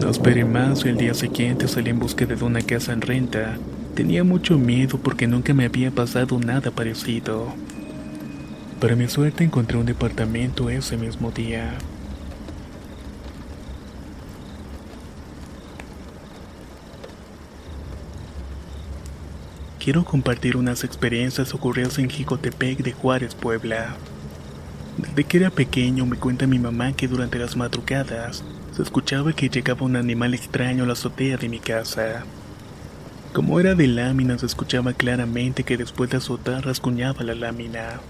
No 0.00 0.10
esperé 0.10 0.44
más 0.44 0.84
y 0.84 0.90
el 0.90 0.96
día 0.96 1.14
siguiente 1.14 1.66
salí 1.66 1.90
en 1.90 1.98
búsqueda 1.98 2.36
de 2.36 2.44
una 2.44 2.62
casa 2.62 2.92
en 2.92 3.00
renta. 3.00 3.56
Tenía 3.94 4.24
mucho 4.24 4.58
miedo 4.58 4.98
porque 4.98 5.26
nunca 5.26 5.54
me 5.54 5.64
había 5.66 5.90
pasado 5.90 6.38
nada 6.38 6.70
parecido. 6.70 7.52
Para 8.80 8.96
mi 8.96 9.08
suerte 9.08 9.44
encontré 9.44 9.76
un 9.76 9.86
departamento 9.86 10.70
ese 10.70 10.96
mismo 10.96 11.30
día. 11.30 11.76
quiero 19.80 20.04
compartir 20.04 20.56
unas 20.56 20.84
experiencias 20.84 21.54
ocurridas 21.54 21.98
en 21.98 22.08
Jicotepec 22.08 22.78
de 22.78 22.92
Juárez, 22.92 23.34
Puebla. 23.34 23.96
Desde 24.98 25.24
que 25.24 25.38
era 25.38 25.50
pequeño 25.50 26.04
me 26.06 26.16
cuenta 26.16 26.46
mi 26.46 26.58
mamá 26.58 26.92
que 26.92 27.08
durante 27.08 27.38
las 27.38 27.56
madrugadas 27.56 28.44
se 28.76 28.82
escuchaba 28.82 29.32
que 29.32 29.48
llegaba 29.48 29.86
un 29.86 29.96
animal 29.96 30.34
extraño 30.34 30.84
a 30.84 30.86
la 30.86 30.92
azotea 30.92 31.38
de 31.38 31.48
mi 31.48 31.58
casa. 31.58 32.24
Como 33.32 33.60
era 33.60 33.76
de 33.76 33.86
lámina 33.86 34.36
se 34.38 34.46
escuchaba 34.46 34.92
claramente 34.92 35.62
que 35.62 35.76
después 35.76 36.10
de 36.10 36.16
azotar 36.16 36.64
rasguñaba 36.64 37.22
la 37.22 37.36
lámina. 37.36 38.00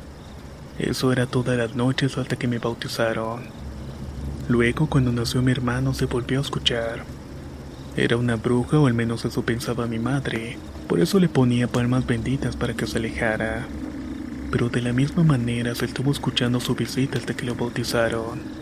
Eso 0.78 1.12
era 1.12 1.26
todas 1.26 1.58
las 1.58 1.76
noches 1.76 2.16
hasta 2.16 2.36
que 2.36 2.48
me 2.48 2.58
bautizaron. 2.58 3.42
Luego 4.48 4.86
cuando 4.86 5.12
nació 5.12 5.42
mi 5.42 5.52
hermano 5.52 5.92
se 5.92 6.06
volvió 6.06 6.38
a 6.38 6.42
escuchar. 6.42 7.04
Era 7.98 8.16
una 8.16 8.36
bruja 8.36 8.78
o 8.78 8.86
al 8.86 8.94
menos 8.94 9.26
eso 9.26 9.42
pensaba 9.42 9.86
mi 9.86 9.98
madre, 9.98 10.56
por 10.88 11.00
eso 11.00 11.20
le 11.20 11.28
ponía 11.28 11.68
palmas 11.68 12.06
benditas 12.06 12.56
para 12.56 12.72
que 12.72 12.86
se 12.86 12.96
alejara. 12.96 13.66
Pero 14.50 14.70
de 14.70 14.80
la 14.80 14.94
misma 14.94 15.22
manera 15.22 15.74
se 15.74 15.84
estuvo 15.84 16.12
escuchando 16.12 16.60
su 16.60 16.74
visita 16.74 17.18
hasta 17.18 17.34
que 17.34 17.44
lo 17.44 17.54
bautizaron. 17.54 18.59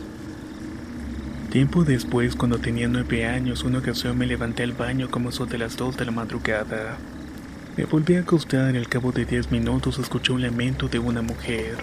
Tiempo 1.51 1.85
después, 1.85 2.37
cuando 2.37 2.59
tenía 2.59 2.89
nueve 2.89 3.27
años, 3.27 3.65
una 3.65 3.79
ocasión 3.79 4.19
me 4.19 4.27
levanté 4.27 4.63
al 4.63 4.73
baño 4.73 5.11
como 5.11 5.31
eso 5.31 5.47
de 5.47 5.59
las 5.59 5.77
dos 5.77 5.97
de 5.97 6.05
la 6.05 6.11
madrugada. 6.11 6.99
Me 7.77 7.85
volví 7.85 8.17
a 8.17 8.21
acostar 8.21 8.75
y 8.75 8.79
al 8.79 8.89
cabo 8.89 9.13
de 9.13 9.25
diez 9.25 9.51
minutos 9.51 9.99
escuché 9.99 10.33
un 10.33 10.43
lamento 10.43 10.89
de 10.89 10.99
una 10.99 11.23
mujer. 11.23 11.77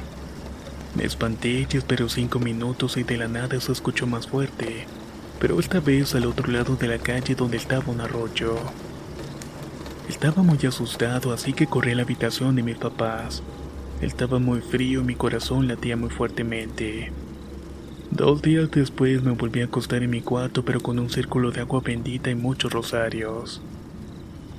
Me 0.95 1.05
espanté 1.05 1.67
y 1.71 1.77
esperé 1.77 2.07
cinco 2.09 2.39
minutos 2.39 2.97
y 2.97 3.03
de 3.03 3.17
la 3.17 3.27
nada 3.27 3.59
se 3.59 3.71
escuchó 3.71 4.05
más 4.07 4.27
fuerte 4.27 4.85
pero 5.39 5.59
esta 5.59 5.79
vez 5.79 6.15
al 6.15 6.25
otro 6.25 6.51
lado 6.51 6.75
de 6.75 6.87
la 6.87 6.97
calle 6.97 7.35
donde 7.35 7.57
estaba 7.57 7.91
un 7.91 8.01
arroyo. 8.01 8.55
Estaba 10.09 10.43
muy 10.43 10.59
asustado, 10.65 11.33
así 11.33 11.53
que 11.53 11.67
corrí 11.67 11.91
a 11.91 11.95
la 11.95 12.03
habitación 12.03 12.55
de 12.55 12.63
mis 12.63 12.77
papás. 12.77 13.43
Estaba 14.01 14.39
muy 14.39 14.61
frío 14.61 15.01
y 15.01 15.03
mi 15.03 15.15
corazón 15.15 15.67
latía 15.67 15.97
muy 15.97 16.09
fuertemente. 16.09 17.11
Dos 18.11 18.41
días 18.41 18.71
después 18.71 19.23
me 19.23 19.31
volví 19.31 19.61
a 19.61 19.65
acostar 19.65 20.03
en 20.03 20.09
mi 20.09 20.21
cuarto, 20.21 20.63
pero 20.63 20.79
con 20.79 20.99
un 20.99 21.09
círculo 21.09 21.51
de 21.51 21.61
agua 21.61 21.81
bendita 21.83 22.29
y 22.29 22.35
muchos 22.35 22.71
rosarios. 22.71 23.61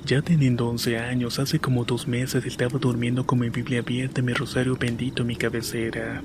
Ya 0.05 0.21
teniendo 0.21 0.69
11 0.69 0.99
años, 0.99 1.39
hace 1.39 1.59
como 1.59 1.83
dos 1.83 2.07
meses 2.07 2.45
estaba 2.45 2.79
durmiendo 2.79 3.25
con 3.25 3.39
mi 3.39 3.49
Biblia 3.49 3.79
abierta 3.79 4.21
y 4.21 4.23
mi 4.23 4.33
rosario 4.33 4.77
bendito 4.77 5.23
en 5.23 5.27
mi 5.27 5.35
cabecera. 5.35 6.21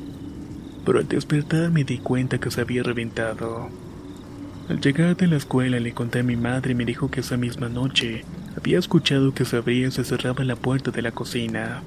Pero 0.85 0.99
al 0.99 1.09
despertar 1.09 1.71
me 1.71 1.85
di 1.85 1.99
cuenta 1.99 2.39
que 2.39 2.51
se 2.51 2.61
había 2.61 2.83
reventado. 2.83 3.71
Al 4.69 4.81
llegar 4.81 5.17
de 5.17 5.27
la 5.27 5.37
escuela 5.37 5.81
le 5.81 5.95
conté 5.95 6.21
a 6.21 6.23
mi 6.23 6.37
madre 6.37 6.73
y 6.73 6.75
me 6.75 6.85
dijo 6.85 7.11
que 7.11 7.21
esa 7.21 7.37
misma 7.37 7.69
noche 7.69 8.25
había 8.57 8.79
escuchado 8.79 9.35
que 9.35 9.45
se 9.45 9.57
abría 9.57 9.89
y 9.89 9.91
se 9.91 10.05
cerraba 10.05 10.45
la 10.45 10.57
puerta 10.57 10.91
de 10.91 11.03
la 11.03 11.13
cocina. 11.13 11.83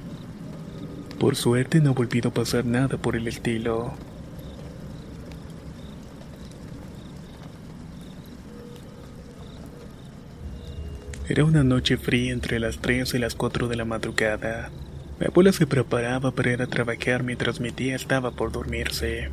Por 1.18 1.36
suerte 1.36 1.80
no 1.80 1.90
ha 1.90 1.94
volvido 1.94 2.30
a 2.30 2.34
pasar 2.34 2.66
nada 2.66 2.98
por 2.98 3.16
el 3.16 3.26
estilo. 3.28 3.94
Era 11.28 11.44
una 11.44 11.64
noche 11.64 11.96
fría 11.96 12.32
entre 12.32 12.58
las 12.60 12.78
3 12.78 13.14
y 13.14 13.18
las 13.18 13.34
4 13.34 13.68
de 13.68 13.76
la 13.76 13.84
madrugada. 13.84 14.70
Mi 15.18 15.26
abuela 15.26 15.52
se 15.52 15.66
preparaba 15.66 16.30
para 16.30 16.52
ir 16.52 16.62
a 16.62 16.66
trabajar 16.66 17.22
mientras 17.22 17.60
mi 17.60 17.70
tía 17.72 17.96
estaba 17.96 18.30
por 18.30 18.52
dormirse 18.52 19.30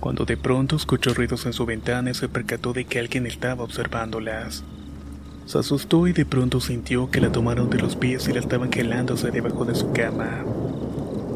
cuando 0.00 0.24
de 0.24 0.36
pronto 0.36 0.76
escuchó 0.76 1.12
ruidos 1.12 1.46
en 1.46 1.52
su 1.52 1.66
ventana 1.66 2.10
y 2.10 2.14
se 2.14 2.28
percató 2.28 2.72
de 2.72 2.86
que 2.86 2.98
alguien 2.98 3.26
estaba 3.26 3.62
observándolas. 3.62 4.64
Se 5.44 5.58
asustó 5.58 6.06
y 6.06 6.12
de 6.12 6.24
pronto 6.24 6.60
sintió 6.60 7.10
que 7.10 7.20
la 7.20 7.30
tomaron 7.30 7.68
de 7.70 7.78
los 7.78 7.96
pies 7.96 8.26
y 8.28 8.32
la 8.32 8.40
estaban 8.40 8.72
gelándose 8.72 9.30
debajo 9.30 9.64
de 9.64 9.74
su 9.74 9.92
cama. 9.92 10.44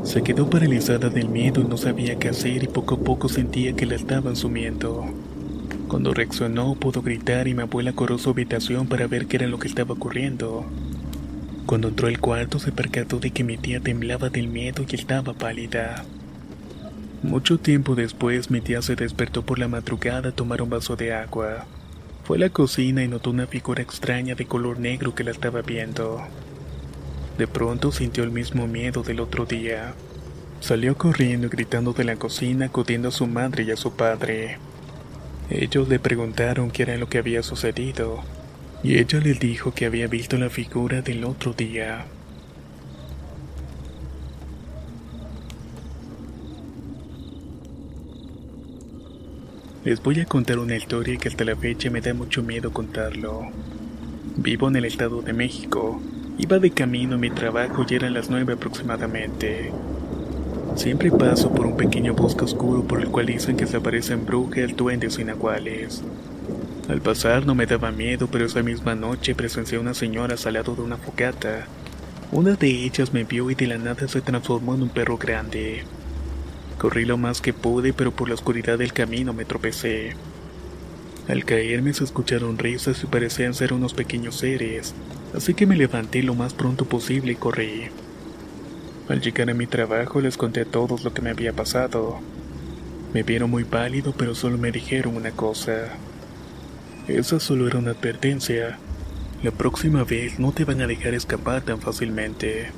Se 0.02 0.22
quedó 0.22 0.48
paralizada 0.48 1.08
del 1.08 1.28
miedo 1.28 1.60
y 1.60 1.64
no 1.64 1.76
sabía 1.76 2.18
qué 2.18 2.30
hacer 2.30 2.64
y 2.64 2.68
poco 2.68 2.96
a 2.96 2.98
poco 2.98 3.28
sentía 3.28 3.74
que 3.74 3.86
la 3.86 3.96
estaban 3.96 4.36
sumiendo. 4.36 5.04
Cuando 5.94 6.12
reaccionó 6.12 6.74
pudo 6.74 7.02
gritar 7.02 7.46
y 7.46 7.54
mi 7.54 7.62
abuela 7.62 7.92
corrió 7.92 8.16
a 8.16 8.18
su 8.18 8.30
habitación 8.30 8.88
para 8.88 9.06
ver 9.06 9.28
qué 9.28 9.36
era 9.36 9.46
lo 9.46 9.60
que 9.60 9.68
estaba 9.68 9.94
ocurriendo. 9.94 10.64
Cuando 11.66 11.86
entró 11.86 12.08
al 12.08 12.18
cuarto 12.18 12.58
se 12.58 12.72
percató 12.72 13.20
de 13.20 13.30
que 13.30 13.44
mi 13.44 13.58
tía 13.58 13.78
temblaba 13.78 14.28
del 14.28 14.48
miedo 14.48 14.84
y 14.88 14.96
estaba 14.96 15.34
pálida. 15.34 16.04
Mucho 17.22 17.58
tiempo 17.58 17.94
después 17.94 18.50
mi 18.50 18.60
tía 18.60 18.82
se 18.82 18.96
despertó 18.96 19.42
por 19.46 19.60
la 19.60 19.68
madrugada 19.68 20.30
a 20.30 20.32
tomar 20.32 20.62
un 20.62 20.70
vaso 20.70 20.96
de 20.96 21.14
agua. 21.14 21.64
Fue 22.24 22.38
a 22.38 22.40
la 22.40 22.48
cocina 22.48 23.04
y 23.04 23.06
notó 23.06 23.30
una 23.30 23.46
figura 23.46 23.80
extraña 23.80 24.34
de 24.34 24.46
color 24.46 24.80
negro 24.80 25.14
que 25.14 25.22
la 25.22 25.30
estaba 25.30 25.62
viendo. 25.62 26.22
De 27.38 27.46
pronto 27.46 27.92
sintió 27.92 28.24
el 28.24 28.32
mismo 28.32 28.66
miedo 28.66 29.04
del 29.04 29.20
otro 29.20 29.46
día. 29.46 29.94
Salió 30.58 30.98
corriendo 30.98 31.46
y 31.46 31.50
gritando 31.50 31.92
de 31.92 32.02
la 32.02 32.16
cocina, 32.16 32.66
acudiendo 32.66 33.10
a 33.10 33.12
su 33.12 33.28
madre 33.28 33.62
y 33.62 33.70
a 33.70 33.76
su 33.76 33.92
padre. 33.92 34.58
Ellos 35.50 35.88
le 35.88 35.98
preguntaron 35.98 36.70
qué 36.70 36.84
era 36.84 36.96
lo 36.96 37.08
que 37.08 37.18
había 37.18 37.42
sucedido, 37.42 38.22
y 38.82 38.98
ella 38.98 39.20
les 39.20 39.38
dijo 39.38 39.74
que 39.74 39.86
había 39.86 40.06
visto 40.06 40.38
la 40.38 40.48
figura 40.48 41.02
del 41.02 41.24
otro 41.24 41.52
día. 41.52 42.06
Les 49.84 50.02
voy 50.02 50.18
a 50.20 50.24
contar 50.24 50.58
una 50.58 50.76
historia 50.76 51.18
que 51.18 51.28
hasta 51.28 51.44
la 51.44 51.56
fecha 51.56 51.90
me 51.90 52.00
da 52.00 52.14
mucho 52.14 52.42
miedo 52.42 52.72
contarlo. 52.72 53.42
Vivo 54.36 54.68
en 54.68 54.76
el 54.76 54.86
Estado 54.86 55.20
de 55.20 55.34
México. 55.34 56.00
Iba 56.38 56.58
de 56.58 56.70
camino 56.70 57.16
a 57.16 57.18
mi 57.18 57.28
trabajo 57.28 57.84
y 57.86 57.94
eran 57.94 58.14
las 58.14 58.30
nueve 58.30 58.54
aproximadamente. 58.54 59.70
Siempre 60.74 61.10
paso 61.10 61.50
por 61.50 61.66
un 61.66 61.76
pequeño 61.76 62.14
bosque 62.14 62.44
oscuro 62.44 62.82
por 62.82 63.00
el 63.00 63.08
cual 63.08 63.26
dicen 63.26 63.56
que 63.56 63.66
se 63.66 63.76
aparecen 63.76 64.26
brujas, 64.26 64.76
duendes 64.76 65.18
y 65.18 65.24
nahuales. 65.24 66.02
Al 66.88 67.00
pasar 67.00 67.46
no 67.46 67.54
me 67.54 67.66
daba 67.66 67.92
miedo, 67.92 68.28
pero 68.30 68.44
esa 68.44 68.62
misma 68.62 68.94
noche 68.94 69.34
presencié 69.34 69.78
a 69.78 69.80
una 69.80 69.94
señora 69.94 70.34
al 70.44 70.52
lado 70.52 70.74
de 70.74 70.82
una 70.82 70.96
fogata. 70.96 71.66
Una 72.32 72.56
de 72.56 72.68
ellas 72.68 73.12
me 73.12 73.24
vio 73.24 73.50
y 73.50 73.54
de 73.54 73.68
la 73.68 73.78
nada 73.78 74.08
se 74.08 74.20
transformó 74.20 74.74
en 74.74 74.82
un 74.82 74.88
perro 74.88 75.16
grande. 75.16 75.84
Corrí 76.76 77.04
lo 77.04 77.16
más 77.16 77.40
que 77.40 77.52
pude, 77.52 77.92
pero 77.92 78.10
por 78.10 78.28
la 78.28 78.34
oscuridad 78.34 78.76
del 78.76 78.92
camino 78.92 79.32
me 79.32 79.44
tropecé. 79.44 80.14
Al 81.28 81.44
caerme 81.44 81.94
se 81.94 82.04
escucharon 82.04 82.58
risas 82.58 83.02
y 83.02 83.06
parecían 83.06 83.54
ser 83.54 83.72
unos 83.72 83.94
pequeños 83.94 84.36
seres. 84.36 84.94
así 85.34 85.54
que 85.54 85.66
me 85.66 85.76
levanté 85.76 86.22
lo 86.22 86.34
más 86.34 86.52
pronto 86.52 86.84
posible 86.84 87.32
y 87.32 87.36
corrí. 87.36 87.90
Al 89.06 89.20
llegar 89.20 89.50
a 89.50 89.54
mi 89.54 89.66
trabajo 89.66 90.22
les 90.22 90.38
conté 90.38 90.62
a 90.62 90.64
todos 90.64 91.04
lo 91.04 91.12
que 91.12 91.20
me 91.20 91.28
había 91.28 91.52
pasado. 91.52 92.20
Me 93.12 93.22
vieron 93.22 93.50
muy 93.50 93.64
pálido, 93.64 94.14
pero 94.16 94.34
solo 94.34 94.56
me 94.56 94.72
dijeron 94.72 95.14
una 95.16 95.30
cosa. 95.30 95.88
Esa 97.06 97.38
solo 97.38 97.68
era 97.68 97.78
una 97.78 97.90
advertencia. 97.90 98.78
La 99.42 99.50
próxima 99.50 100.04
vez 100.04 100.38
no 100.38 100.52
te 100.52 100.64
van 100.64 100.80
a 100.80 100.86
dejar 100.86 101.12
escapar 101.12 101.60
tan 101.60 101.80
fácilmente. 101.80 102.70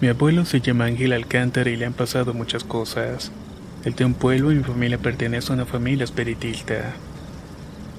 Mi 0.00 0.08
abuelo 0.08 0.44
se 0.44 0.60
llama 0.60 0.86
Ángel 0.86 1.12
Alcántara 1.12 1.70
y 1.70 1.76
le 1.76 1.86
han 1.86 1.92
pasado 1.92 2.34
muchas 2.34 2.64
cosas. 2.64 3.30
Él 3.84 3.94
de 3.94 4.04
un 4.04 4.14
pueblo 4.14 4.50
y 4.50 4.56
mi 4.56 4.64
familia 4.64 4.98
pertenece 4.98 5.52
a 5.52 5.54
una 5.54 5.64
familia 5.64 6.02
espiritista. 6.02 6.96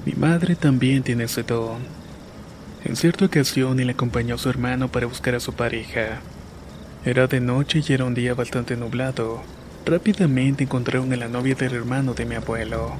Mi 0.07 0.13
madre 0.13 0.55
también 0.55 1.03
tiene 1.03 1.25
ese 1.25 1.43
don. 1.43 1.79
En 2.85 2.95
cierta 2.95 3.25
ocasión 3.25 3.77
él 3.81 3.89
acompañó 3.89 4.35
a 4.35 4.37
su 4.37 4.49
hermano 4.49 4.87
para 4.87 5.05
buscar 5.05 5.35
a 5.35 5.41
su 5.41 5.51
pareja. 5.51 6.21
Era 7.03 7.27
de 7.27 7.41
noche 7.41 7.81
y 7.85 7.91
era 7.91 8.05
un 8.05 8.13
día 8.13 8.33
bastante 8.33 8.77
nublado. 8.77 9.41
Rápidamente 9.85 10.63
encontraron 10.63 11.11
a 11.11 11.17
la 11.17 11.27
novia 11.27 11.55
del 11.55 11.73
hermano 11.73 12.13
de 12.13 12.23
mi 12.23 12.35
abuelo. 12.35 12.93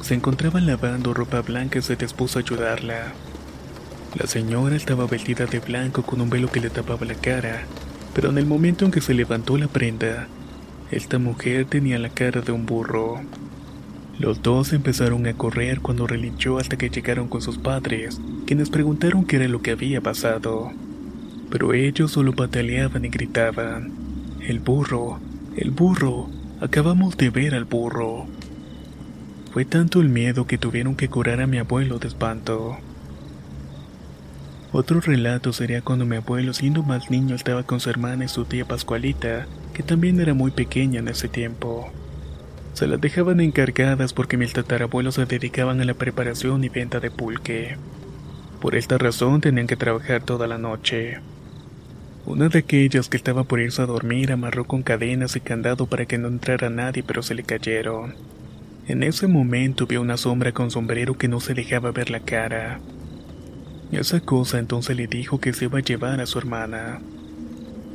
Se 0.00 0.14
encontraba 0.14 0.60
lavando 0.60 1.12
ropa 1.12 1.40
blanca 1.40 1.80
y 1.80 1.82
se 1.82 1.96
dispuso 1.96 2.38
a 2.38 2.42
ayudarla. 2.42 3.14
La 4.14 4.28
señora 4.28 4.76
estaba 4.76 5.08
vestida 5.08 5.46
de 5.46 5.58
blanco 5.58 6.04
con 6.04 6.20
un 6.20 6.30
velo 6.30 6.52
que 6.52 6.60
le 6.60 6.70
tapaba 6.70 7.04
la 7.04 7.14
cara 7.14 7.64
pero 8.14 8.30
en 8.30 8.38
el 8.38 8.46
momento 8.46 8.84
en 8.84 8.92
que 8.92 9.00
se 9.00 9.12
levantó 9.12 9.58
la 9.58 9.66
prenda, 9.66 10.28
esta 10.92 11.18
mujer 11.18 11.64
tenía 11.64 11.98
la 11.98 12.10
cara 12.10 12.42
de 12.42 12.52
un 12.52 12.64
burro. 12.64 13.22
Los 14.22 14.40
dos 14.40 14.72
empezaron 14.72 15.26
a 15.26 15.34
correr 15.34 15.80
cuando 15.80 16.06
relinchó 16.06 16.58
hasta 16.58 16.76
que 16.76 16.90
llegaron 16.90 17.26
con 17.26 17.42
sus 17.42 17.58
padres, 17.58 18.20
quienes 18.46 18.70
preguntaron 18.70 19.24
qué 19.24 19.34
era 19.34 19.48
lo 19.48 19.62
que 19.62 19.72
había 19.72 20.00
pasado. 20.00 20.70
Pero 21.50 21.74
ellos 21.74 22.12
solo 22.12 22.32
pataleaban 22.32 23.04
y 23.04 23.08
gritaban, 23.08 23.90
El 24.40 24.60
burro, 24.60 25.18
el 25.56 25.72
burro, 25.72 26.30
acabamos 26.60 27.16
de 27.16 27.30
ver 27.30 27.56
al 27.56 27.64
burro. 27.64 28.26
Fue 29.52 29.64
tanto 29.64 30.00
el 30.00 30.08
miedo 30.08 30.46
que 30.46 30.56
tuvieron 30.56 30.94
que 30.94 31.08
curar 31.08 31.40
a 31.40 31.48
mi 31.48 31.58
abuelo 31.58 31.98
de 31.98 32.06
espanto. 32.06 32.76
Otro 34.70 35.00
relato 35.00 35.52
sería 35.52 35.82
cuando 35.82 36.06
mi 36.06 36.14
abuelo, 36.14 36.54
siendo 36.54 36.84
más 36.84 37.10
niño, 37.10 37.34
estaba 37.34 37.64
con 37.64 37.80
su 37.80 37.90
hermana 37.90 38.26
y 38.26 38.28
su 38.28 38.44
tía 38.44 38.64
Pascualita, 38.66 39.48
que 39.74 39.82
también 39.82 40.20
era 40.20 40.32
muy 40.32 40.52
pequeña 40.52 41.00
en 41.00 41.08
ese 41.08 41.26
tiempo. 41.26 41.90
Se 42.74 42.86
las 42.86 43.00
dejaban 43.00 43.40
encargadas 43.40 44.12
porque 44.12 44.36
mis 44.36 44.52
tatarabuelos 44.52 45.16
se 45.16 45.26
dedicaban 45.26 45.80
a 45.80 45.84
la 45.84 45.94
preparación 45.94 46.64
y 46.64 46.68
venta 46.68 47.00
de 47.00 47.10
pulque. 47.10 47.76
Por 48.60 48.74
esta 48.76 48.96
razón 48.96 49.40
tenían 49.40 49.66
que 49.66 49.76
trabajar 49.76 50.22
toda 50.22 50.46
la 50.46 50.58
noche. 50.58 51.18
Una 52.24 52.48
de 52.48 52.60
aquellas 52.60 53.08
que 53.08 53.16
estaba 53.16 53.44
por 53.44 53.60
irse 53.60 53.82
a 53.82 53.86
dormir 53.86 54.30
amarró 54.32 54.64
con 54.64 54.82
cadenas 54.82 55.34
y 55.34 55.40
candado 55.40 55.86
para 55.86 56.06
que 56.06 56.18
no 56.18 56.28
entrara 56.28 56.70
nadie, 56.70 57.02
pero 57.02 57.22
se 57.22 57.34
le 57.34 57.42
cayeron. 57.42 58.14
En 58.86 59.02
ese 59.02 59.26
momento 59.26 59.86
vio 59.86 60.00
una 60.00 60.16
sombra 60.16 60.52
con 60.52 60.70
sombrero 60.70 61.18
que 61.18 61.28
no 61.28 61.40
se 61.40 61.54
dejaba 61.54 61.90
ver 61.90 62.10
la 62.10 62.20
cara. 62.20 62.80
Esa 63.90 64.20
cosa 64.20 64.58
entonces 64.58 64.96
le 64.96 65.06
dijo 65.06 65.40
que 65.40 65.52
se 65.52 65.66
iba 65.66 65.78
a 65.78 65.82
llevar 65.82 66.20
a 66.20 66.26
su 66.26 66.38
hermana. 66.38 67.00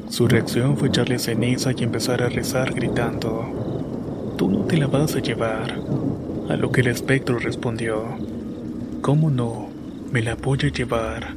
Su 0.09 0.27
reacción 0.27 0.77
fue 0.77 0.89
echarle 0.89 1.19
ceniza 1.19 1.71
y 1.75 1.83
empezar 1.83 2.21
a 2.21 2.29
rezar 2.29 2.73
gritando, 2.73 3.76
Tú 4.37 4.49
no 4.49 4.65
te 4.65 4.77
la 4.77 4.87
vas 4.87 5.15
a 5.15 5.19
llevar. 5.19 5.79
A 6.49 6.55
lo 6.55 6.71
que 6.71 6.81
el 6.81 6.87
espectro 6.87 7.39
respondió, 7.39 8.05
¿Cómo 9.01 9.29
no? 9.29 9.69
Me 10.11 10.21
la 10.21 10.35
voy 10.35 10.59
a 10.63 10.71
llevar. 10.71 11.33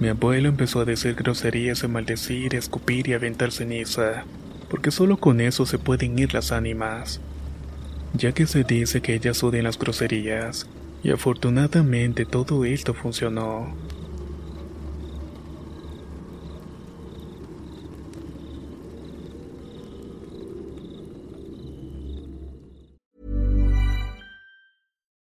Mi 0.00 0.08
abuelo 0.08 0.48
empezó 0.48 0.80
a 0.80 0.84
decir 0.84 1.14
groserías, 1.14 1.84
a 1.84 1.88
maldecir, 1.88 2.54
a 2.54 2.58
escupir 2.58 3.08
y 3.08 3.12
a 3.12 3.16
aventar 3.16 3.52
ceniza, 3.52 4.24
porque 4.68 4.90
solo 4.90 5.18
con 5.18 5.40
eso 5.40 5.66
se 5.66 5.78
pueden 5.78 6.18
ir 6.18 6.34
las 6.34 6.52
ánimas, 6.52 7.20
ya 8.14 8.32
que 8.32 8.46
se 8.46 8.64
dice 8.64 9.00
que 9.00 9.14
ellas 9.14 9.42
odian 9.44 9.64
las 9.64 9.78
groserías. 9.78 10.66
Y 11.02 11.10
afortunadamente 11.10 12.26
todo 12.26 12.64
esto 12.64 12.94
funcionó. 12.94 13.74